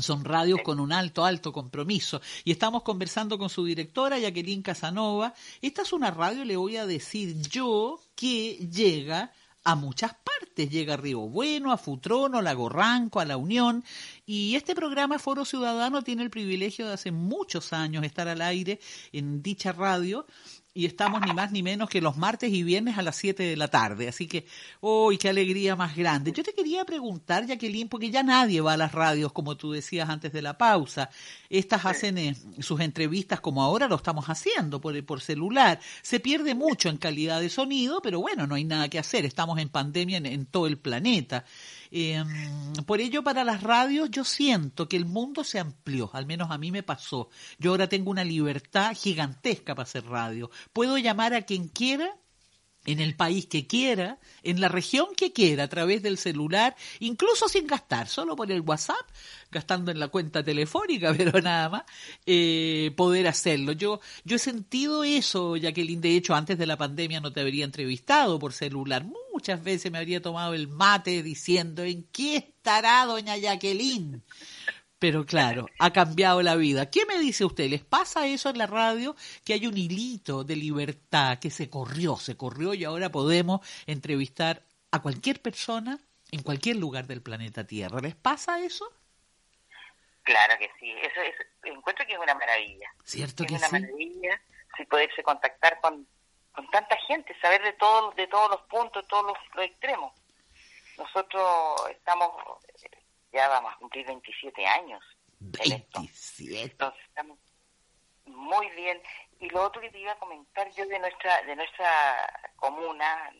Son 0.00 0.24
radios 0.24 0.60
con 0.62 0.80
un 0.80 0.92
alto, 0.92 1.24
alto 1.24 1.52
compromiso. 1.52 2.20
Y 2.44 2.52
estamos 2.52 2.82
conversando 2.82 3.38
con 3.38 3.48
su 3.48 3.64
directora, 3.64 4.18
Jacqueline 4.18 4.62
Casanova. 4.62 5.34
Esta 5.62 5.82
es 5.82 5.92
una 5.92 6.10
radio, 6.10 6.44
le 6.44 6.56
voy 6.56 6.76
a 6.76 6.86
decir 6.86 7.36
yo, 7.48 8.00
que 8.14 8.68
llega 8.70 9.32
a 9.64 9.74
muchas 9.74 10.12
partes. 10.14 10.70
Llega 10.70 10.94
a 10.94 10.96
Río 10.96 11.20
Bueno, 11.20 11.72
a 11.72 11.78
Futrono, 11.78 12.38
a 12.38 12.42
Lago 12.42 12.68
Ranco, 12.68 13.20
a 13.20 13.24
La 13.24 13.36
Unión. 13.36 13.84
Y 14.26 14.54
este 14.56 14.74
programa 14.74 15.18
Foro 15.18 15.44
Ciudadano 15.44 16.02
tiene 16.02 16.22
el 16.22 16.30
privilegio 16.30 16.86
de 16.86 16.94
hace 16.94 17.10
muchos 17.10 17.72
años 17.72 18.04
estar 18.04 18.28
al 18.28 18.42
aire 18.42 18.80
en 19.12 19.42
dicha 19.42 19.72
radio 19.72 20.26
y 20.78 20.86
estamos 20.86 21.20
ni 21.26 21.32
más 21.32 21.50
ni 21.50 21.60
menos 21.60 21.90
que 21.90 22.00
los 22.00 22.16
martes 22.16 22.52
y 22.52 22.62
viernes 22.62 22.96
a 22.98 23.02
las 23.02 23.16
7 23.16 23.42
de 23.42 23.56
la 23.56 23.66
tarde. 23.66 24.06
Así 24.06 24.28
que, 24.28 24.46
¡uy, 24.80 25.18
qué 25.18 25.28
alegría 25.28 25.74
más 25.74 25.96
grande! 25.96 26.30
Yo 26.30 26.44
te 26.44 26.52
quería 26.52 26.84
preguntar, 26.84 27.44
Jacqueline, 27.46 27.88
porque 27.88 28.12
ya 28.12 28.22
nadie 28.22 28.60
va 28.60 28.74
a 28.74 28.76
las 28.76 28.92
radios, 28.92 29.32
como 29.32 29.56
tú 29.56 29.72
decías 29.72 30.08
antes 30.08 30.32
de 30.32 30.40
la 30.40 30.56
pausa. 30.56 31.10
Estas 31.50 31.84
hacen 31.84 32.16
eh, 32.18 32.36
sus 32.60 32.78
entrevistas 32.78 33.40
como 33.40 33.64
ahora 33.64 33.88
lo 33.88 33.96
estamos 33.96 34.26
haciendo 34.26 34.80
por, 34.80 35.04
por 35.04 35.20
celular. 35.20 35.80
Se 36.02 36.20
pierde 36.20 36.54
mucho 36.54 36.88
en 36.90 36.98
calidad 36.98 37.40
de 37.40 37.50
sonido, 37.50 38.00
pero 38.00 38.20
bueno, 38.20 38.46
no 38.46 38.54
hay 38.54 38.62
nada 38.62 38.88
que 38.88 39.00
hacer. 39.00 39.24
Estamos 39.24 39.58
en 39.58 39.70
pandemia 39.70 40.18
en 40.18 40.46
todo 40.46 40.68
el 40.68 40.78
planeta. 40.78 41.44
Eh, 41.90 42.22
por 42.86 43.00
ello, 43.00 43.22
para 43.22 43.44
las 43.44 43.62
radios 43.62 44.10
yo 44.10 44.24
siento 44.24 44.88
que 44.88 44.96
el 44.96 45.04
mundo 45.04 45.44
se 45.44 45.58
amplió, 45.58 46.10
al 46.12 46.26
menos 46.26 46.50
a 46.50 46.58
mí 46.58 46.70
me 46.70 46.82
pasó. 46.82 47.28
Yo 47.58 47.70
ahora 47.70 47.88
tengo 47.88 48.10
una 48.10 48.24
libertad 48.24 48.94
gigantesca 48.96 49.74
para 49.74 49.84
hacer 49.84 50.04
radio. 50.06 50.50
Puedo 50.72 50.98
llamar 50.98 51.34
a 51.34 51.42
quien 51.42 51.68
quiera 51.68 52.16
en 52.88 53.00
el 53.00 53.14
país 53.14 53.44
que 53.44 53.66
quiera, 53.66 54.18
en 54.42 54.62
la 54.62 54.68
región 54.68 55.08
que 55.14 55.30
quiera, 55.30 55.64
a 55.64 55.68
través 55.68 56.02
del 56.02 56.16
celular, 56.16 56.74
incluso 57.00 57.46
sin 57.46 57.66
gastar, 57.66 58.08
solo 58.08 58.34
por 58.34 58.50
el 58.50 58.62
WhatsApp, 58.62 59.06
gastando 59.50 59.90
en 59.90 60.00
la 60.00 60.08
cuenta 60.08 60.42
telefónica, 60.42 61.12
pero 61.16 61.38
nada 61.42 61.68
más, 61.68 61.82
eh, 62.24 62.90
poder 62.96 63.28
hacerlo. 63.28 63.72
Yo, 63.72 64.00
yo 64.24 64.36
he 64.36 64.38
sentido 64.38 65.04
eso, 65.04 65.56
Jacqueline, 65.56 66.00
de 66.00 66.16
hecho, 66.16 66.34
antes 66.34 66.56
de 66.56 66.66
la 66.66 66.78
pandemia 66.78 67.20
no 67.20 67.30
te 67.30 67.40
habría 67.40 67.66
entrevistado 67.66 68.38
por 68.38 68.54
celular. 68.54 69.04
Muchas 69.34 69.62
veces 69.62 69.92
me 69.92 69.98
habría 69.98 70.22
tomado 70.22 70.54
el 70.54 70.66
mate 70.66 71.22
diciendo, 71.22 71.82
¿en 71.82 72.04
qué 72.04 72.36
estará 72.36 73.04
doña 73.04 73.36
Jacqueline? 73.36 74.22
Pero 74.98 75.24
claro, 75.24 75.66
ha 75.78 75.92
cambiado 75.92 76.42
la 76.42 76.56
vida. 76.56 76.90
¿Qué 76.90 77.06
me 77.06 77.18
dice 77.18 77.44
usted? 77.44 77.68
¿Les 77.68 77.84
pasa 77.84 78.26
eso 78.26 78.50
en 78.50 78.58
la 78.58 78.66
radio? 78.66 79.14
Que 79.44 79.52
hay 79.52 79.66
un 79.66 79.76
hilito 79.76 80.42
de 80.42 80.56
libertad 80.56 81.38
que 81.38 81.50
se 81.50 81.70
corrió, 81.70 82.16
se 82.16 82.36
corrió 82.36 82.74
y 82.74 82.84
ahora 82.84 83.10
podemos 83.10 83.60
entrevistar 83.86 84.64
a 84.90 85.00
cualquier 85.00 85.40
persona 85.40 85.98
en 86.32 86.42
cualquier 86.42 86.76
lugar 86.76 87.06
del 87.06 87.22
planeta 87.22 87.64
Tierra. 87.64 88.00
¿Les 88.00 88.16
pasa 88.16 88.60
eso? 88.60 88.90
Claro 90.24 90.54
que 90.58 90.68
sí. 90.80 90.90
Eso 90.90 91.20
es, 91.20 91.34
encuentro 91.62 92.04
que 92.04 92.14
es 92.14 92.18
una 92.18 92.34
maravilla. 92.34 92.92
¿Cierto 93.04 93.44
es 93.44 93.48
que 93.48 93.54
una 93.54 93.68
maravilla 93.68 94.40
si 94.76 94.84
poderse 94.84 95.22
contactar 95.22 95.80
con, 95.80 96.06
con 96.52 96.70
tanta 96.70 96.96
gente, 97.06 97.36
saber 97.40 97.62
de 97.62 97.72
todos 97.74 98.14
de 98.16 98.26
todos 98.26 98.50
los 98.50 98.60
puntos, 98.62 99.06
todos 99.08 99.36
los 99.54 99.64
extremos. 99.64 100.12
Nosotros 100.96 101.88
estamos 101.90 102.30
ya 103.32 103.48
vamos 103.48 103.72
a 103.72 103.76
cumplir 103.78 104.06
27 104.06 104.66
años. 104.66 105.04
27. 105.40 106.62
Entonces 106.62 107.00
estamos 107.06 107.38
muy 108.26 108.68
bien. 108.70 109.00
Y 109.40 109.48
lo 109.50 109.62
otro 109.62 109.80
que 109.80 109.90
te 109.90 109.98
iba 109.98 110.12
a 110.12 110.18
comentar 110.18 110.68
yo 110.74 110.86
de 110.86 110.98
nuestra 110.98 111.42
de 111.42 111.56
nuestra 111.56 112.50
comuna, 112.56 113.32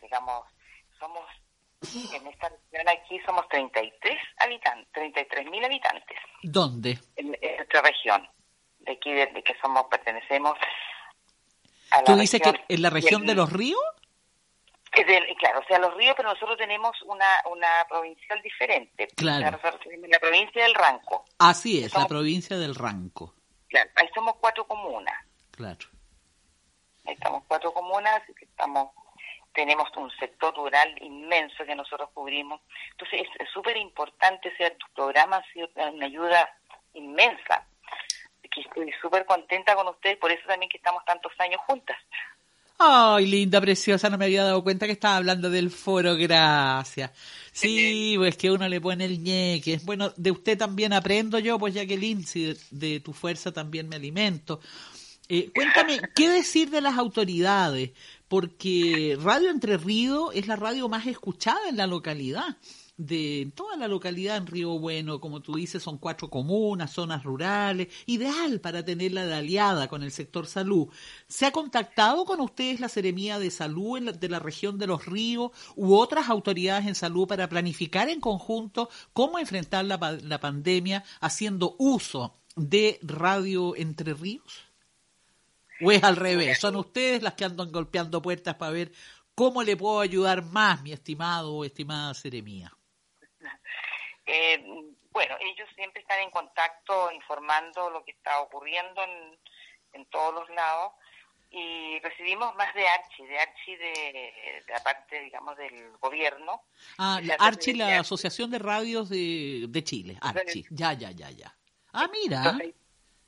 digamos, 0.00 0.46
somos 0.98 1.24
en 2.12 2.26
esta 2.26 2.48
región 2.48 2.88
aquí 2.88 3.18
somos 3.24 3.48
33 3.48 4.18
habitantes, 4.38 4.92
33 4.92 5.50
mil 5.50 5.64
habitantes. 5.64 6.18
¿Dónde? 6.42 6.98
En, 7.16 7.28
nuestra 7.30 7.82
región, 7.82 8.28
de 8.80 8.92
aquí 8.92 9.12
de, 9.12 9.42
que 9.42 9.54
somos 9.62 9.86
pertenecemos 9.90 10.56
a 11.90 11.98
la 11.98 12.04
¿Tú 12.04 12.16
dices 12.16 12.40
que 12.40 12.52
en 12.68 12.82
la 12.82 12.90
región 12.90 13.26
de 13.26 13.34
los 13.34 13.50
ríos? 13.50 13.80
Claro, 14.90 15.60
o 15.60 15.64
sea, 15.64 15.78
los 15.78 15.94
ríos, 15.94 16.14
pero 16.16 16.30
nosotros 16.30 16.56
tenemos 16.58 17.00
una, 17.02 17.26
una 17.50 17.86
provincial 17.88 18.40
diferente. 18.42 19.08
Claro. 19.16 19.52
nosotros 19.52 19.80
tenemos 19.82 20.08
la 20.08 20.18
provincia 20.18 20.62
del 20.62 20.74
Ranco. 20.74 21.24
Así 21.38 21.84
es, 21.84 21.94
la 21.94 22.06
provincia 22.06 22.58
del 22.58 22.74
Ranco. 22.74 23.34
Claro, 23.68 23.90
ahí 23.96 24.08
somos 24.14 24.34
cuatro 24.40 24.66
comunas. 24.66 25.14
Claro. 25.52 25.86
Ahí 27.06 27.14
estamos 27.14 27.44
cuatro 27.46 27.72
comunas, 27.72 28.22
que 28.36 28.44
estamos 28.44 28.90
tenemos 29.52 29.88
un 29.96 30.10
sector 30.12 30.54
rural 30.54 30.94
inmenso 31.02 31.64
que 31.64 31.74
nosotros 31.74 32.10
cubrimos. 32.14 32.60
Entonces 32.92 33.26
es 33.38 33.48
súper 33.50 33.76
importante, 33.76 34.54
sea, 34.56 34.74
tu 34.76 34.86
programa 34.94 35.36
ha 35.36 35.52
sido 35.52 35.68
una 35.92 36.06
ayuda 36.06 36.48
inmensa. 36.94 37.66
Que 38.50 38.62
estoy 38.62 38.92
súper 39.00 39.24
contenta 39.26 39.76
con 39.76 39.86
ustedes, 39.88 40.16
por 40.18 40.32
eso 40.32 40.42
también 40.46 40.68
que 40.68 40.78
estamos 40.78 41.04
tantos 41.04 41.32
años 41.38 41.60
juntas. 41.66 41.96
Ay, 42.82 43.26
linda, 43.26 43.60
preciosa, 43.60 44.08
no 44.08 44.16
me 44.16 44.24
había 44.24 44.42
dado 44.42 44.64
cuenta 44.64 44.86
que 44.86 44.92
estaba 44.92 45.16
hablando 45.16 45.50
del 45.50 45.70
foro, 45.70 46.16
gracias. 46.16 47.10
Sí, 47.52 48.14
pues 48.16 48.38
que 48.38 48.50
uno 48.50 48.66
le 48.70 48.80
pone 48.80 49.04
el 49.04 49.22
ñeque. 49.22 49.78
Bueno, 49.84 50.14
de 50.16 50.30
usted 50.30 50.56
también 50.56 50.94
aprendo 50.94 51.38
yo, 51.38 51.58
pues 51.58 51.74
Jacqueline, 51.74 52.24
si 52.24 52.56
de, 52.70 53.00
tu 53.00 53.12
fuerza 53.12 53.52
también 53.52 53.86
me 53.86 53.96
alimento. 53.96 54.60
Eh, 55.28 55.50
cuéntame, 55.54 56.00
¿qué 56.14 56.30
decir 56.30 56.70
de 56.70 56.80
las 56.80 56.96
autoridades? 56.96 57.90
Porque 58.28 59.18
Radio 59.20 59.50
Entre 59.50 59.76
Ríos 59.76 60.30
es 60.32 60.46
la 60.46 60.56
radio 60.56 60.88
más 60.88 61.06
escuchada 61.06 61.68
en 61.68 61.76
la 61.76 61.86
localidad 61.86 62.56
de 63.00 63.50
toda 63.54 63.78
la 63.78 63.88
localidad 63.88 64.36
en 64.36 64.46
Río 64.46 64.78
Bueno, 64.78 65.20
como 65.20 65.40
tú 65.40 65.54
dices, 65.54 65.82
son 65.82 65.96
cuatro 65.96 66.28
comunas, 66.28 66.92
zonas 66.92 67.24
rurales, 67.24 67.88
ideal 68.04 68.60
para 68.60 68.84
tenerla 68.84 69.24
de 69.24 69.34
aliada 69.34 69.88
con 69.88 70.02
el 70.02 70.12
sector 70.12 70.46
salud. 70.46 70.88
¿Se 71.26 71.46
ha 71.46 71.50
contactado 71.50 72.26
con 72.26 72.40
ustedes 72.40 72.78
la 72.78 72.90
Seremía 72.90 73.38
de 73.38 73.50
Salud 73.50 74.12
de 74.12 74.28
la 74.28 74.38
región 74.38 74.78
de 74.78 74.86
los 74.86 75.06
ríos 75.06 75.50
u 75.76 75.94
otras 75.94 76.28
autoridades 76.28 76.86
en 76.86 76.94
salud 76.94 77.26
para 77.26 77.48
planificar 77.48 78.10
en 78.10 78.20
conjunto 78.20 78.90
cómo 79.14 79.38
enfrentar 79.38 79.86
la, 79.86 80.18
la 80.22 80.38
pandemia 80.38 81.02
haciendo 81.20 81.76
uso 81.78 82.34
de 82.54 82.98
Radio 83.02 83.74
Entre 83.76 84.12
Ríos? 84.12 84.64
¿O 85.82 85.90
es 85.90 86.02
al 86.02 86.16
revés? 86.16 86.58
¿Son 86.58 86.76
ustedes 86.76 87.22
las 87.22 87.32
que 87.32 87.46
andan 87.46 87.72
golpeando 87.72 88.20
puertas 88.20 88.56
para 88.56 88.72
ver 88.72 88.92
cómo 89.34 89.62
le 89.62 89.74
puedo 89.74 90.00
ayudar 90.00 90.44
más, 90.44 90.82
mi 90.82 90.92
estimado 90.92 91.54
o 91.54 91.64
estimada 91.64 92.12
Seremía? 92.12 92.76
Eh, 94.32 94.64
bueno, 95.10 95.36
ellos 95.40 95.68
siempre 95.74 96.02
están 96.02 96.20
en 96.20 96.30
contacto 96.30 97.10
informando 97.10 97.90
lo 97.90 98.04
que 98.04 98.12
está 98.12 98.40
ocurriendo 98.40 99.02
en, 99.02 99.38
en 99.92 100.06
todos 100.06 100.32
los 100.32 100.48
lados 100.50 100.92
y 101.50 101.98
recibimos 101.98 102.54
más 102.54 102.72
de 102.74 102.86
Archi, 102.86 103.26
de 103.26 103.40
Archi 103.40 103.74
de, 103.76 104.64
la 104.68 104.78
parte, 104.84 105.20
digamos, 105.20 105.56
del 105.56 105.96
gobierno. 105.98 106.62
Ah, 106.96 107.20
Archi, 107.40 107.72
la 107.72 107.98
Asociación 107.98 108.52
de 108.52 108.60
Radios 108.60 109.08
de, 109.08 109.66
de 109.68 109.84
Chile, 109.84 110.16
Archi, 110.20 110.64
ya, 110.70 110.92
ya, 110.92 111.10
ya, 111.10 111.30
ya. 111.30 111.52
Ah, 111.92 112.06
mira. 112.12 112.56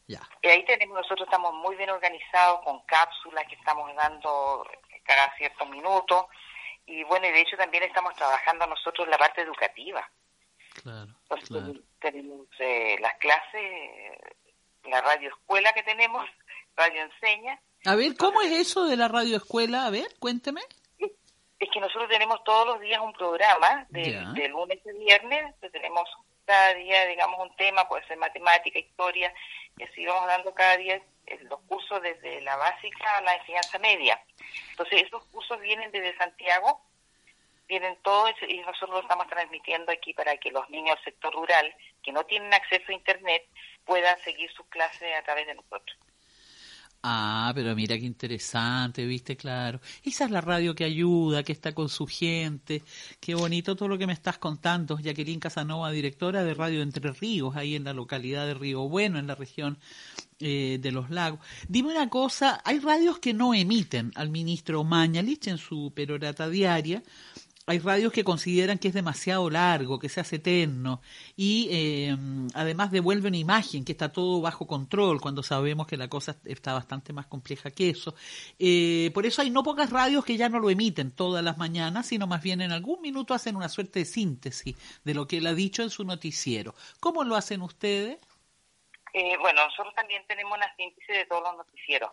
ya. 0.06 0.20
Y 0.40 0.48
ahí 0.48 0.64
tenemos, 0.64 0.98
nosotros 0.98 1.26
estamos 1.26 1.52
muy 1.54 1.74
bien 1.74 1.90
organizados 1.90 2.60
con 2.62 2.80
cápsulas 2.82 3.44
que 3.48 3.56
estamos 3.56 3.92
dando 3.96 4.68
cada 5.02 5.34
cierto 5.36 5.66
minuto 5.66 6.28
y 6.86 7.02
bueno, 7.02 7.26
y 7.26 7.32
de 7.32 7.40
hecho 7.40 7.56
también 7.56 7.82
estamos 7.82 8.14
trabajando 8.14 8.68
nosotros 8.68 9.08
la 9.08 9.18
parte 9.18 9.40
educativa. 9.40 10.08
Claro, 10.74 11.12
Tenemos 12.00 12.46
eh, 12.58 12.96
las 13.00 13.14
clases, 13.18 13.62
la 14.84 15.00
radio 15.00 15.28
escuela 15.28 15.72
que 15.72 15.82
tenemos, 15.82 16.24
radio 16.76 17.02
enseña. 17.02 17.60
A 17.84 17.94
ver, 17.94 18.16
¿cómo 18.16 18.42
es 18.42 18.52
eso 18.52 18.86
de 18.86 18.96
la 18.96 19.08
radio 19.08 19.36
escuela? 19.36 19.86
A 19.86 19.90
ver, 19.90 20.06
cuénteme. 20.18 20.62
Es 21.58 21.70
que 21.70 21.80
nosotros 21.80 22.08
tenemos 22.08 22.42
todos 22.44 22.66
los 22.66 22.80
días 22.80 23.00
un 23.00 23.12
programa, 23.12 23.86
de, 23.90 24.48
lunes 24.48 24.80
a 24.86 24.98
viernes, 24.98 25.54
tenemos 25.72 26.08
cada 26.44 26.74
día, 26.74 27.06
digamos, 27.06 27.38
un 27.38 27.54
tema, 27.56 27.88
puede 27.88 28.04
ser 28.06 28.16
matemática, 28.16 28.78
historia, 28.78 29.32
y 29.78 29.84
así 29.84 30.04
vamos 30.04 30.26
dando 30.26 30.52
cada 30.54 30.76
día 30.76 31.00
eh, 31.26 31.38
los 31.42 31.60
cursos 31.62 32.02
desde 32.02 32.40
la 32.40 32.56
básica 32.56 33.16
a 33.16 33.20
la 33.22 33.36
enseñanza 33.36 33.78
media. 33.78 34.20
Entonces, 34.70 35.04
esos 35.04 35.24
cursos 35.26 35.60
vienen 35.60 35.92
desde 35.92 36.16
Santiago, 36.16 36.80
tienen 37.66 37.96
todo 38.02 38.28
eso 38.28 38.44
y 38.46 38.58
nosotros 38.58 38.90
lo 38.90 39.00
estamos 39.00 39.26
transmitiendo 39.28 39.92
aquí 39.92 40.14
para 40.14 40.36
que 40.36 40.50
los 40.50 40.68
niños 40.70 40.96
del 40.96 41.04
sector 41.04 41.32
rural 41.34 41.74
que 42.02 42.12
no 42.12 42.24
tienen 42.24 42.52
acceso 42.52 42.84
a 42.88 42.94
Internet 42.94 43.44
puedan 43.84 44.18
seguir 44.20 44.50
sus 44.52 44.66
clases 44.66 45.16
a 45.18 45.22
través 45.22 45.46
de 45.46 45.54
nosotros. 45.54 45.96
Ah, 47.04 47.50
pero 47.52 47.74
mira 47.74 47.98
qué 47.98 48.04
interesante, 48.04 49.04
viste, 49.04 49.36
claro. 49.36 49.80
Esa 50.04 50.24
es 50.24 50.30
la 50.30 50.40
radio 50.40 50.72
que 50.72 50.84
ayuda, 50.84 51.42
que 51.42 51.50
está 51.50 51.74
con 51.74 51.88
su 51.88 52.06
gente. 52.06 52.84
Qué 53.18 53.34
bonito 53.34 53.74
todo 53.74 53.88
lo 53.88 53.98
que 53.98 54.06
me 54.06 54.12
estás 54.12 54.38
contando. 54.38 54.96
Jacqueline 55.00 55.40
Casanova, 55.40 55.90
directora 55.90 56.44
de 56.44 56.54
Radio 56.54 56.80
Entre 56.80 57.10
Ríos, 57.10 57.56
ahí 57.56 57.74
en 57.74 57.82
la 57.82 57.92
localidad 57.92 58.46
de 58.46 58.54
Río 58.54 58.88
Bueno, 58.88 59.18
en 59.18 59.26
la 59.26 59.34
región 59.34 59.78
eh, 60.38 60.78
de 60.80 60.92
los 60.92 61.10
lagos. 61.10 61.40
Dime 61.68 61.90
una 61.90 62.08
cosa, 62.08 62.62
hay 62.64 62.78
radios 62.78 63.18
que 63.18 63.34
no 63.34 63.52
emiten 63.52 64.12
al 64.14 64.30
ministro 64.30 64.84
Mañalich 64.84 65.48
en 65.48 65.58
su 65.58 65.92
perorata 65.92 66.48
diaria, 66.48 67.02
hay 67.66 67.78
radios 67.78 68.12
que 68.12 68.24
consideran 68.24 68.78
que 68.78 68.88
es 68.88 68.94
demasiado 68.94 69.48
largo, 69.48 69.98
que 69.98 70.08
se 70.08 70.20
hace 70.20 70.36
eterno 70.36 71.00
y 71.36 71.68
eh, 71.70 72.16
además 72.54 72.90
devuelve 72.90 73.28
una 73.28 73.36
imagen 73.36 73.84
que 73.84 73.92
está 73.92 74.10
todo 74.10 74.40
bajo 74.40 74.66
control 74.66 75.20
cuando 75.20 75.42
sabemos 75.42 75.86
que 75.86 75.96
la 75.96 76.08
cosa 76.08 76.36
está 76.44 76.72
bastante 76.72 77.12
más 77.12 77.26
compleja 77.26 77.70
que 77.70 77.90
eso. 77.90 78.14
Eh, 78.58 79.10
por 79.14 79.26
eso 79.26 79.42
hay 79.42 79.50
no 79.50 79.62
pocas 79.62 79.90
radios 79.90 80.24
que 80.24 80.36
ya 80.36 80.48
no 80.48 80.58
lo 80.58 80.70
emiten 80.70 81.12
todas 81.12 81.44
las 81.44 81.56
mañanas, 81.58 82.06
sino 82.06 82.26
más 82.26 82.42
bien 82.42 82.60
en 82.60 82.72
algún 82.72 83.00
minuto 83.00 83.34
hacen 83.34 83.56
una 83.56 83.68
suerte 83.68 84.00
de 84.00 84.04
síntesis 84.06 84.76
de 85.04 85.14
lo 85.14 85.26
que 85.26 85.38
él 85.38 85.46
ha 85.46 85.54
dicho 85.54 85.82
en 85.82 85.90
su 85.90 86.04
noticiero. 86.04 86.74
¿Cómo 86.98 87.22
lo 87.22 87.36
hacen 87.36 87.62
ustedes? 87.62 88.18
Eh, 89.14 89.36
bueno, 89.38 89.66
nosotros 89.66 89.94
también 89.94 90.24
tenemos 90.26 90.56
una 90.56 90.74
síntesis 90.74 91.14
de 91.14 91.26
todos 91.26 91.42
los 91.42 91.56
noticieros. 91.58 92.10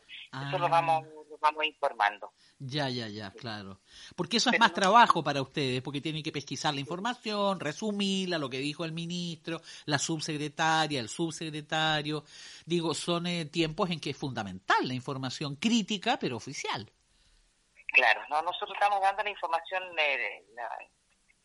Eso 0.48 0.58
lo 0.58 0.66
ah. 0.66 0.70
vamos, 0.70 1.06
lo 1.30 1.38
vamos 1.40 1.66
informando. 1.66 2.34
Ya, 2.60 2.90
ya, 2.90 3.08
ya, 3.08 3.32
claro. 3.32 3.80
Porque 4.18 4.38
eso 4.38 4.50
es 4.50 4.60
más 4.60 4.74
trabajo 4.74 5.24
para 5.24 5.42
ustedes, 5.42 5.82
porque 5.82 6.02
tienen 6.02 6.24
que 6.24 6.34
pesquisar 6.34 6.74
la 6.74 6.82
información, 6.82 7.62
resumirla, 7.62 8.38
lo 8.38 8.50
que 8.50 8.58
dijo 8.58 8.84
el 8.84 8.92
ministro, 8.92 9.62
la 9.86 9.98
subsecretaria, 9.98 11.00
el 11.00 11.08
subsecretario. 11.08 12.26
Digo, 12.66 12.94
son 12.94 13.28
eh, 13.28 13.46
tiempos 13.46 13.90
en 13.92 14.02
que 14.02 14.10
es 14.10 14.18
fundamental 14.18 14.86
la 14.86 14.94
información 14.94 15.56
crítica, 15.56 16.20
pero 16.20 16.36
oficial. 16.36 16.92
Claro, 17.94 18.22
no, 18.30 18.42
nosotros 18.42 18.72
estamos 18.74 19.02
dando 19.02 19.24
la 19.24 19.30
información, 19.30 19.84
eh, 19.98 20.44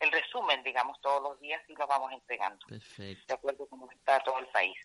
el 0.01 0.11
resumen, 0.11 0.61
digamos, 0.63 0.99
todos 0.99 1.23
los 1.23 1.39
días 1.39 1.61
y 1.69 1.75
lo 1.75 1.87
vamos 1.87 2.11
entregando. 2.11 2.65
Perfecto. 2.67 3.23
De 3.27 3.33
acuerdo 3.33 3.65
con 3.67 3.79
cómo 3.79 3.91
está 3.91 4.19
todo 4.19 4.39
el 4.39 4.47
país. 4.47 4.77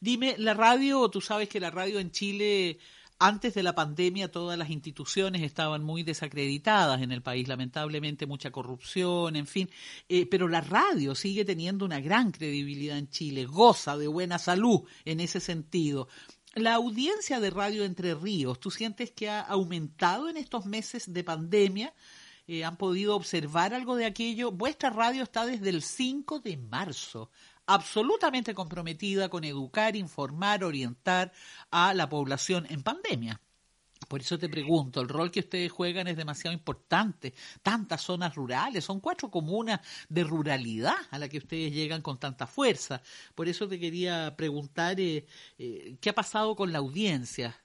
Dime, 0.00 0.36
la 0.38 0.54
radio, 0.54 1.08
tú 1.08 1.20
sabes 1.20 1.48
que 1.48 1.60
la 1.60 1.70
radio 1.70 1.98
en 1.98 2.10
Chile 2.10 2.78
antes 3.20 3.52
de 3.52 3.62
la 3.62 3.74
pandemia 3.74 4.30
todas 4.30 4.58
las 4.58 4.70
instituciones 4.70 5.42
estaban 5.42 5.84
muy 5.84 6.02
desacreditadas 6.02 7.02
en 7.02 7.12
el 7.12 7.22
país, 7.22 7.46
lamentablemente 7.46 8.26
mucha 8.26 8.50
corrupción, 8.50 9.36
en 9.36 9.46
fin, 9.46 9.68
eh, 10.08 10.24
pero 10.24 10.48
la 10.48 10.62
radio 10.62 11.14
sigue 11.14 11.44
teniendo 11.44 11.84
una 11.84 12.00
gran 12.00 12.32
credibilidad 12.32 12.96
en 12.96 13.10
Chile, 13.10 13.44
goza 13.44 13.98
de 13.98 14.08
buena 14.08 14.38
salud 14.38 14.80
en 15.04 15.20
ese 15.20 15.38
sentido. 15.38 16.08
La 16.54 16.74
audiencia 16.74 17.40
de 17.40 17.50
Radio 17.50 17.84
Entre 17.84 18.14
Ríos, 18.14 18.58
¿tú 18.58 18.70
sientes 18.70 19.10
que 19.10 19.28
ha 19.28 19.40
aumentado 19.42 20.30
en 20.30 20.38
estos 20.38 20.64
meses 20.64 21.12
de 21.12 21.22
pandemia? 21.22 21.92
Eh, 22.52 22.64
¿Han 22.64 22.76
podido 22.76 23.14
observar 23.14 23.72
algo 23.74 23.94
de 23.94 24.06
aquello? 24.06 24.50
Vuestra 24.50 24.90
radio 24.90 25.22
está 25.22 25.46
desde 25.46 25.70
el 25.70 25.82
5 25.82 26.40
de 26.40 26.56
marzo 26.56 27.30
absolutamente 27.64 28.56
comprometida 28.56 29.28
con 29.28 29.44
educar, 29.44 29.94
informar, 29.94 30.64
orientar 30.64 31.30
a 31.70 31.94
la 31.94 32.08
población 32.08 32.66
en 32.68 32.82
pandemia. 32.82 33.40
Por 34.08 34.20
eso 34.20 34.36
te 34.36 34.48
pregunto, 34.48 35.00
el 35.00 35.08
rol 35.08 35.30
que 35.30 35.38
ustedes 35.38 35.70
juegan 35.70 36.08
es 36.08 36.16
demasiado 36.16 36.52
importante. 36.52 37.34
Tantas 37.62 38.00
zonas 38.00 38.34
rurales, 38.34 38.84
son 38.84 38.98
cuatro 38.98 39.30
comunas 39.30 39.80
de 40.08 40.24
ruralidad 40.24 40.96
a 41.12 41.20
la 41.20 41.28
que 41.28 41.38
ustedes 41.38 41.72
llegan 41.72 42.02
con 42.02 42.18
tanta 42.18 42.48
fuerza. 42.48 43.00
Por 43.36 43.46
eso 43.46 43.68
te 43.68 43.78
quería 43.78 44.34
preguntar, 44.36 44.98
eh, 44.98 45.24
eh, 45.56 45.96
¿qué 46.00 46.10
ha 46.10 46.14
pasado 46.14 46.56
con 46.56 46.72
la 46.72 46.78
audiencia? 46.78 47.62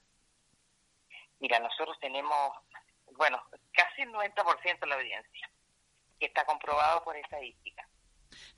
Mira, 1.39 1.57
nosotros 1.57 1.97
tenemos, 1.99 2.51
bueno, 3.17 3.41
casi 3.75 4.01
el 4.01 4.11
90% 4.11 4.79
de 4.79 4.87
la 4.87 4.95
audiencia, 4.95 5.49
que 6.19 6.27
está 6.27 6.45
comprobado 6.45 7.03
por 7.03 7.15
estadística 7.17 7.87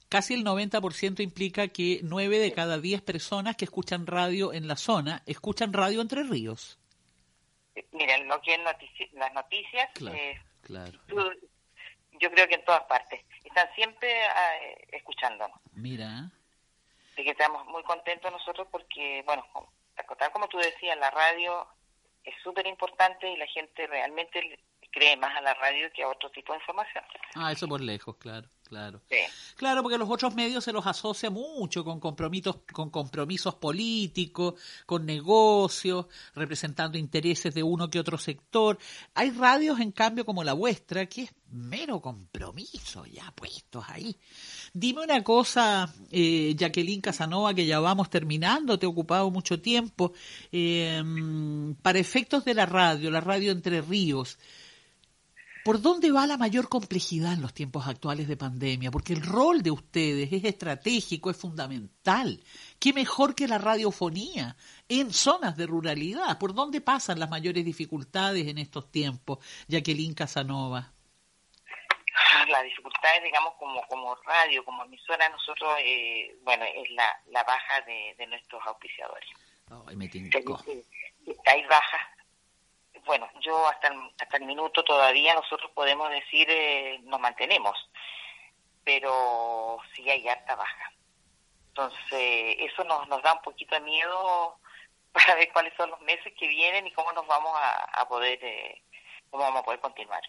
casi 0.10 0.34
el 0.34 0.46
90% 0.46 1.22
implica 1.22 1.68
que 1.68 2.00
9 2.04 2.40
de 2.40 2.54
cada 2.54 2.78
10 2.78 3.02
personas 3.02 3.56
que 3.56 3.66
escuchan 3.66 4.08
radio 4.08 4.54
en 4.54 4.68
la 4.68 4.76
zona 4.76 5.24
escuchan 5.26 5.74
radio 5.74 6.02
entre 6.02 6.24
ríos. 6.24 6.80
Miren, 7.92 8.28
lo 8.28 8.42
que 8.42 8.56
es 8.56 8.60
las 9.14 9.34
noticias, 9.34 9.90
claro, 9.94 10.16
eh, 10.16 10.40
yo 12.20 12.32
creo 12.32 12.48
que 12.48 12.56
en 12.56 12.66
todas 12.66 12.84
partes, 12.84 13.24
están 13.44 13.68
siempre 13.76 14.10
eh, 14.12 14.88
escuchándonos. 14.92 15.60
Mira. 15.74 16.32
Así 17.14 17.24
que 17.24 17.32
estamos 17.32 17.66
muy 17.68 17.84
contentos 17.84 18.32
nosotros 18.32 18.68
porque, 18.72 19.24
bueno, 19.26 19.46
tal 20.18 20.32
como 20.32 20.48
tú 20.48 20.58
decías, 20.58 20.98
la 20.98 21.12
radio 21.12 21.68
es 22.24 22.34
súper 22.44 22.66
importante 22.68 23.30
y 23.30 23.38
la 23.38 23.48
gente 23.48 23.86
realmente 23.88 24.60
cree 24.92 25.18
más 25.18 25.36
a 25.36 25.42
la 25.42 25.54
radio 25.54 25.92
que 25.94 26.04
a 26.04 26.10
otro 26.10 26.30
tipo 26.32 26.54
de 26.54 26.60
información. 26.60 27.04
Ah, 27.36 27.52
eso 27.52 27.68
por 27.68 27.82
lejos, 27.82 28.16
claro. 28.18 28.48
Claro. 28.68 29.02
Claro, 29.56 29.82
porque 29.82 29.98
los 29.98 30.10
otros 30.10 30.36
medios 30.36 30.64
se 30.64 30.74
los 30.74 30.86
asocia 30.86 31.30
mucho 31.30 31.86
con 31.86 32.00
compromisos, 32.00 32.58
con 32.74 32.90
compromisos 32.90 33.56
políticos, 33.56 34.56
con 34.86 35.06
negocios, 35.06 36.08
representando 36.36 36.98
intereses 36.98 37.54
de 37.54 37.64
uno 37.64 37.90
que 37.90 38.00
otro 38.00 38.18
sector. 38.18 38.78
Hay 39.14 39.32
radios, 39.32 39.80
en 39.80 39.92
cambio, 39.92 40.26
como 40.26 40.44
la 40.44 40.54
vuestra, 40.54 41.06
que 41.06 41.24
es 41.24 41.34
mero 41.50 42.02
compromiso, 42.02 43.06
ya 43.06 43.32
puestos 43.32 43.86
ahí. 43.88 44.18
Dime 44.74 45.04
una 45.04 45.24
cosa, 45.24 45.94
eh, 46.12 46.54
Jacqueline 46.56 47.02
Casanova, 47.02 47.54
que 47.54 47.66
ya 47.66 47.80
vamos 47.80 48.10
terminando, 48.10 48.78
te 48.78 48.86
he 48.86 48.90
ocupado 48.90 49.32
mucho 49.32 49.62
tiempo. 49.62 50.12
Eh, 50.52 51.02
para 51.82 52.00
efectos 52.00 52.44
de 52.44 52.54
la 52.54 52.66
radio, 52.66 53.10
la 53.12 53.22
radio 53.22 53.54
Entre 53.54 53.82
Ríos, 53.82 54.38
¿Por 55.68 55.82
dónde 55.82 56.14
va 56.14 56.26
la 56.26 56.38
mayor 56.38 56.70
complejidad 56.70 57.34
en 57.34 57.42
los 57.42 57.54
tiempos 57.54 57.88
actuales 57.88 58.30
de 58.30 58.38
pandemia? 58.38 58.90
Porque 58.90 59.12
el 59.12 59.22
rol 59.22 59.62
de 59.62 59.72
ustedes 59.72 60.32
es 60.32 60.46
estratégico, 60.46 61.30
es 61.30 61.36
fundamental. 61.36 62.42
¿Qué 62.80 62.94
mejor 62.94 63.36
que 63.36 63.50
la 63.50 63.58
radiofonía 63.58 64.56
en 64.88 65.12
zonas 65.12 65.58
de 65.58 65.68
ruralidad? 65.68 66.40
¿Por 66.40 66.54
dónde 66.54 66.80
pasan 66.80 67.20
las 67.20 67.30
mayores 67.30 67.66
dificultades 67.66 68.48
en 68.48 68.60
estos 68.60 68.90
tiempos, 68.90 69.40
Jacqueline 69.68 70.14
Casanova? 70.14 70.94
Ah, 72.16 72.46
las 72.48 72.64
dificultades, 72.64 73.24
digamos, 73.26 73.56
como, 73.60 73.86
como 73.88 74.16
radio, 74.24 74.64
como 74.64 74.86
emisora, 74.86 75.28
nosotros, 75.28 75.70
eh, 75.84 76.34
bueno, 76.44 76.64
es 76.64 76.90
la, 76.92 77.14
la 77.26 77.44
baja 77.44 77.82
de, 77.82 78.26
nuestros 78.28 78.66
auspiciadores. 78.66 79.30
Ay, 79.86 79.98
me 79.98 80.10
Hay 81.46 81.64
bajas 81.66 82.17
bueno, 83.08 83.28
yo 83.42 83.68
hasta 83.68 83.88
el, 83.88 84.00
hasta 84.20 84.38
el 84.38 84.46
minuto 84.46 84.84
todavía 84.84 85.34
nosotros 85.34 85.72
podemos 85.74 86.10
decir 86.12 86.48
eh, 86.50 87.00
nos 87.04 87.20
mantenemos, 87.20 87.76
pero 88.84 89.80
sí 89.96 90.08
hay 90.10 90.28
harta 90.28 90.56
baja. 90.56 90.92
Entonces, 91.70 92.56
eso 92.60 92.84
nos, 92.84 93.08
nos 93.08 93.22
da 93.24 93.34
un 93.34 93.42
poquito 93.42 93.76
de 93.76 93.82
miedo 93.82 94.60
para 95.12 95.36
ver 95.36 95.50
cuáles 95.52 95.74
son 95.76 95.90
los 95.90 96.02
meses 96.02 96.34
que 96.38 96.48
vienen 96.48 96.88
y 96.88 96.92
cómo 96.92 97.12
nos 97.14 97.26
vamos 97.26 97.52
a, 97.56 98.08
poder, 98.08 98.40
eh, 98.44 98.82
cómo 99.30 99.44
vamos 99.44 99.62
a 99.62 99.66
poder 99.66 99.80
continuar. 99.80 100.22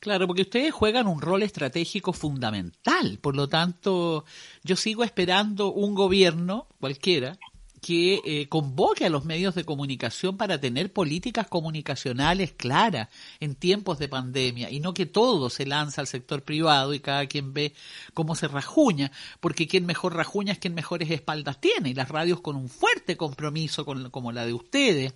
Claro, 0.00 0.26
porque 0.26 0.42
ustedes 0.42 0.72
juegan 0.72 1.06
un 1.06 1.20
rol 1.20 1.42
estratégico 1.42 2.12
fundamental. 2.12 3.18
Por 3.22 3.34
lo 3.34 3.48
tanto, 3.48 4.24
yo 4.62 4.76
sigo 4.76 5.02
esperando 5.02 5.68
un 5.68 5.94
gobierno, 5.94 6.66
cualquiera, 6.78 7.38
que 7.84 8.22
eh, 8.24 8.48
convoque 8.48 9.04
a 9.04 9.10
los 9.10 9.26
medios 9.26 9.54
de 9.54 9.66
comunicación 9.66 10.38
para 10.38 10.58
tener 10.58 10.90
políticas 10.90 11.48
comunicacionales 11.48 12.52
claras 12.52 13.10
en 13.40 13.54
tiempos 13.54 13.98
de 13.98 14.08
pandemia 14.08 14.70
y 14.70 14.80
no 14.80 14.94
que 14.94 15.04
todo 15.04 15.50
se 15.50 15.66
lanza 15.66 16.00
al 16.00 16.06
sector 16.06 16.40
privado 16.40 16.94
y 16.94 17.00
cada 17.00 17.26
quien 17.26 17.52
ve 17.52 17.74
cómo 18.14 18.36
se 18.36 18.48
rajuña, 18.48 19.12
porque 19.38 19.68
quien 19.68 19.84
mejor 19.84 20.16
rajuña 20.16 20.54
es 20.54 20.58
quien 20.58 20.72
mejores 20.72 21.10
espaldas 21.10 21.60
tiene 21.60 21.90
y 21.90 21.94
las 21.94 22.08
radios 22.08 22.40
con 22.40 22.56
un 22.56 22.70
fuerte 22.70 23.18
compromiso 23.18 23.84
con, 23.84 24.08
como 24.08 24.32
la 24.32 24.46
de 24.46 24.54
ustedes 24.54 25.12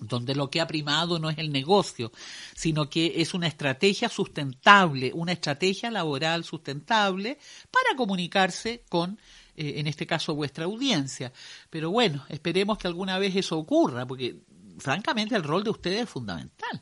donde 0.00 0.34
lo 0.34 0.50
que 0.50 0.60
ha 0.60 0.66
primado 0.66 1.20
no 1.20 1.30
es 1.30 1.38
el 1.38 1.52
negocio, 1.52 2.10
sino 2.56 2.90
que 2.90 3.20
es 3.22 3.32
una 3.32 3.46
estrategia 3.46 4.08
sustentable, 4.08 5.12
una 5.14 5.30
estrategia 5.30 5.88
laboral 5.92 6.42
sustentable 6.42 7.38
para 7.70 7.96
comunicarse 7.96 8.82
con 8.88 9.20
eh, 9.56 9.74
en 9.76 9.86
este 9.86 10.06
caso 10.06 10.34
vuestra 10.34 10.64
audiencia. 10.64 11.32
Pero 11.70 11.90
bueno, 11.90 12.24
esperemos 12.28 12.78
que 12.78 12.88
alguna 12.88 13.18
vez 13.18 13.36
eso 13.36 13.58
ocurra, 13.58 14.06
porque 14.06 14.36
francamente 14.78 15.34
el 15.34 15.44
rol 15.44 15.64
de 15.64 15.70
ustedes 15.70 16.02
es 16.02 16.10
fundamental. 16.10 16.80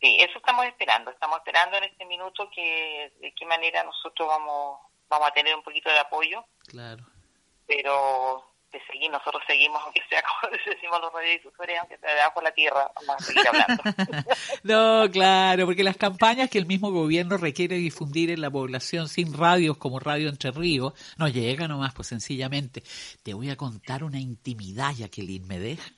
Sí, 0.00 0.16
eso 0.20 0.38
estamos 0.38 0.66
esperando. 0.66 1.10
Estamos 1.10 1.38
esperando 1.38 1.78
en 1.78 1.84
este 1.84 2.04
minuto 2.04 2.48
que 2.54 3.12
de 3.20 3.32
qué 3.34 3.46
manera 3.46 3.82
nosotros 3.82 4.28
vamos 4.28 4.78
vamos 5.08 5.28
a 5.28 5.32
tener 5.32 5.54
un 5.54 5.62
poquito 5.62 5.90
de 5.90 5.98
apoyo. 5.98 6.44
Claro. 6.66 7.04
Pero 7.66 8.44
seguir, 8.86 9.10
nosotros 9.10 9.42
seguimos, 9.46 9.80
aunque 9.82 10.02
sea 10.08 10.22
como 10.40 10.52
decimos 10.52 11.00
los 11.00 11.12
radiodifusores, 11.12 11.78
aunque 11.78 11.98
sea 11.98 12.14
debajo 12.14 12.40
de 12.40 12.44
la 12.44 12.52
tierra, 12.52 12.90
vamos 12.94 13.16
a 13.22 13.24
seguir 13.24 13.48
hablando. 13.48 13.82
no, 14.62 15.10
claro, 15.10 15.66
porque 15.66 15.84
las 15.84 15.96
campañas 15.96 16.50
que 16.50 16.58
el 16.58 16.66
mismo 16.66 16.90
gobierno 16.90 17.36
requiere 17.36 17.76
difundir 17.76 18.30
en 18.30 18.40
la 18.40 18.50
población 18.50 19.08
sin 19.08 19.32
radios 19.32 19.76
como 19.76 20.00
Radio 20.00 20.28
Entre 20.28 20.50
Ríos, 20.50 20.92
no 21.16 21.28
llega 21.28 21.68
nomás, 21.68 21.94
pues 21.94 22.08
sencillamente. 22.08 22.82
Te 23.22 23.34
voy 23.34 23.50
a 23.50 23.56
contar 23.56 24.04
una 24.04 24.18
intimidad, 24.18 24.92
Jacqueline, 24.94 25.46
¿me 25.46 25.58
deja? 25.58 25.90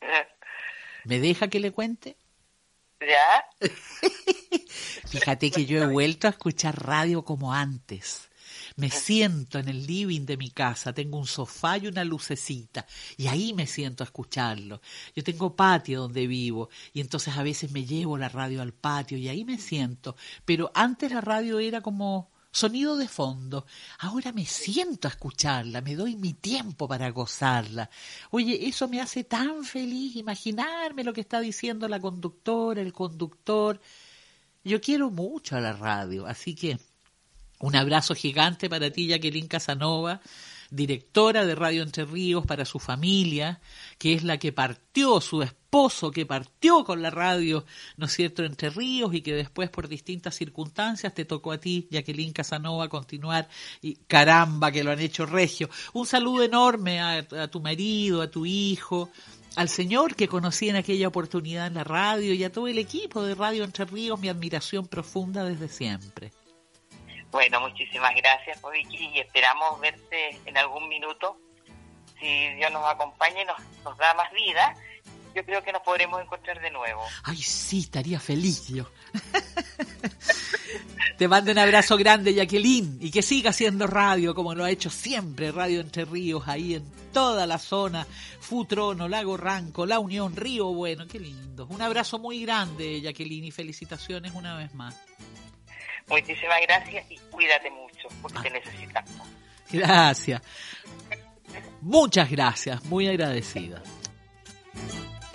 ¿Me 1.04 1.20
deja 1.20 1.48
que 1.48 1.60
le 1.60 1.72
cuente? 1.72 2.16
¿Ya? 3.00 3.44
Fíjate 5.08 5.50
que 5.50 5.66
yo 5.66 5.82
he 5.82 5.86
vuelto 5.86 6.28
a 6.28 6.30
escuchar 6.30 6.86
radio 6.86 7.24
como 7.24 7.52
antes. 7.52 8.30
Me 8.76 8.90
siento 8.90 9.58
en 9.58 9.68
el 9.68 9.86
living 9.86 10.24
de 10.24 10.36
mi 10.36 10.50
casa, 10.50 10.92
tengo 10.92 11.18
un 11.18 11.26
sofá 11.26 11.78
y 11.78 11.86
una 11.86 12.04
lucecita, 12.04 12.86
y 13.16 13.26
ahí 13.26 13.52
me 13.52 13.66
siento 13.66 14.02
a 14.02 14.06
escucharlo. 14.06 14.80
Yo 15.14 15.22
tengo 15.22 15.54
patio 15.54 16.00
donde 16.00 16.26
vivo, 16.26 16.68
y 16.92 17.00
entonces 17.00 17.36
a 17.36 17.42
veces 17.42 17.70
me 17.72 17.84
llevo 17.84 18.16
la 18.16 18.28
radio 18.28 18.62
al 18.62 18.72
patio 18.72 19.18
y 19.18 19.28
ahí 19.28 19.44
me 19.44 19.58
siento. 19.58 20.16
Pero 20.44 20.70
antes 20.74 21.12
la 21.12 21.20
radio 21.20 21.58
era 21.58 21.80
como 21.80 22.30
sonido 22.52 22.96
de 22.96 23.08
fondo. 23.08 23.66
Ahora 23.98 24.30
me 24.32 24.46
siento 24.46 25.08
a 25.08 25.10
escucharla, 25.10 25.80
me 25.80 25.96
doy 25.96 26.16
mi 26.16 26.34
tiempo 26.34 26.86
para 26.86 27.10
gozarla. 27.10 27.90
Oye, 28.30 28.68
eso 28.68 28.88
me 28.88 29.00
hace 29.00 29.24
tan 29.24 29.64
feliz 29.64 30.16
imaginarme 30.16 31.02
lo 31.02 31.12
que 31.12 31.22
está 31.22 31.40
diciendo 31.40 31.88
la 31.88 32.00
conductora, 32.00 32.80
el 32.80 32.92
conductor. 32.92 33.80
Yo 34.64 34.80
quiero 34.80 35.10
mucho 35.10 35.56
a 35.56 35.60
la 35.60 35.72
radio, 35.72 36.26
así 36.26 36.54
que 36.54 36.78
un 37.62 37.76
abrazo 37.76 38.14
gigante 38.14 38.68
para 38.68 38.90
ti, 38.90 39.06
Jacqueline 39.06 39.46
Casanova, 39.46 40.20
directora 40.70 41.46
de 41.46 41.54
Radio 41.54 41.84
Entre 41.84 42.04
Ríos, 42.04 42.44
para 42.44 42.64
su 42.64 42.80
familia, 42.80 43.60
que 43.98 44.14
es 44.14 44.24
la 44.24 44.36
que 44.38 44.52
partió, 44.52 45.20
su 45.20 45.42
esposo 45.42 46.10
que 46.10 46.26
partió 46.26 46.84
con 46.84 47.02
la 47.02 47.10
radio, 47.10 47.64
¿no 47.96 48.06
es 48.06 48.12
cierto?, 48.14 48.42
Entre 48.42 48.68
Ríos 48.68 49.14
y 49.14 49.20
que 49.20 49.34
después 49.34 49.70
por 49.70 49.86
distintas 49.86 50.34
circunstancias 50.34 51.14
te 51.14 51.24
tocó 51.24 51.52
a 51.52 51.58
ti, 51.58 51.86
Jacqueline 51.88 52.32
Casanova, 52.32 52.88
continuar 52.88 53.48
y 53.80 53.94
caramba 54.08 54.72
que 54.72 54.82
lo 54.82 54.90
han 54.90 55.00
hecho 55.00 55.24
regio. 55.24 55.70
Un 55.92 56.06
saludo 56.06 56.42
enorme 56.42 57.00
a, 57.00 57.18
a 57.18 57.48
tu 57.48 57.60
marido, 57.60 58.22
a 58.22 58.30
tu 58.30 58.44
hijo, 58.44 59.08
al 59.54 59.68
señor 59.68 60.16
que 60.16 60.26
conocí 60.26 60.68
en 60.68 60.76
aquella 60.76 61.06
oportunidad 61.06 61.68
en 61.68 61.74
la 61.74 61.84
radio 61.84 62.34
y 62.34 62.42
a 62.42 62.50
todo 62.50 62.66
el 62.66 62.78
equipo 62.78 63.22
de 63.22 63.36
Radio 63.36 63.62
Entre 63.62 63.84
Ríos, 63.84 64.18
mi 64.18 64.28
admiración 64.28 64.88
profunda 64.88 65.44
desde 65.44 65.68
siempre. 65.68 66.32
Bueno, 67.32 67.60
muchísimas 67.60 68.14
gracias, 68.14 68.60
Vicky, 68.70 69.10
y 69.14 69.18
esperamos 69.18 69.80
verte 69.80 70.38
en 70.44 70.58
algún 70.58 70.86
minuto. 70.88 71.38
Si 72.20 72.54
Dios 72.54 72.70
nos 72.70 72.86
acompaña 72.86 73.42
y 73.42 73.46
nos, 73.46 73.58
nos 73.82 73.96
da 73.96 74.12
más 74.12 74.30
vida, 74.32 74.76
yo 75.34 75.42
creo 75.44 75.62
que 75.62 75.72
nos 75.72 75.82
podremos 75.82 76.20
encontrar 76.20 76.60
de 76.60 76.70
nuevo. 76.70 77.02
Ay, 77.24 77.38
sí, 77.38 77.80
estaría 77.80 78.20
feliz 78.20 78.68
yo. 78.68 78.84
Te 81.18 81.26
mando 81.26 81.52
un 81.52 81.58
abrazo 81.58 81.96
grande, 81.96 82.34
Jacqueline, 82.34 82.98
y 83.00 83.10
que 83.10 83.22
siga 83.22 83.50
haciendo 83.50 83.86
radio 83.86 84.34
como 84.34 84.54
lo 84.54 84.64
ha 84.64 84.70
hecho 84.70 84.90
siempre, 84.90 85.52
Radio 85.52 85.80
Entre 85.80 86.04
Ríos, 86.04 86.46
ahí 86.46 86.74
en 86.74 86.84
toda 87.12 87.46
la 87.46 87.58
zona, 87.58 88.06
Futrono, 88.40 89.08
Lago 89.08 89.38
Ranco, 89.38 89.86
La 89.86 89.98
Unión, 89.98 90.36
Río 90.36 90.74
Bueno, 90.74 91.06
qué 91.06 91.18
lindo. 91.18 91.66
Un 91.70 91.80
abrazo 91.80 92.18
muy 92.18 92.42
grande, 92.42 93.00
Jacqueline, 93.00 93.46
y 93.46 93.50
felicitaciones 93.50 94.34
una 94.34 94.56
vez 94.56 94.74
más. 94.74 94.94
Muchísimas 96.12 96.60
gracias 96.68 97.10
y 97.10 97.16
cuídate 97.30 97.70
mucho, 97.70 98.08
porque 98.20 98.38
te 98.40 98.50
necesitamos. 98.50 99.26
Gracias. 99.72 100.42
Muchas 101.80 102.30
gracias, 102.30 102.84
muy 102.84 103.08
agradecida. 103.08 103.82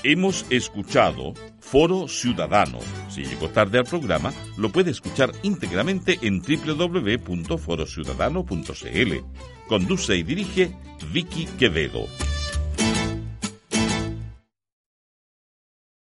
Hemos 0.04 0.46
escuchado 0.52 1.34
Foro 1.60 2.08
Ciudadano. 2.08 2.78
Si 3.10 3.24
llegó 3.24 3.50
tarde 3.50 3.80
al 3.80 3.86
programa, 3.86 4.32
lo 4.56 4.72
puede 4.72 4.92
escuchar 4.92 5.32
íntegramente 5.42 6.20
en 6.22 6.42
www.forociudadano.cl. 6.42 9.16
Conduce 9.68 10.16
y 10.16 10.22
dirige 10.22 10.78
Vicky 11.12 11.48
Quevedo. 11.58 12.06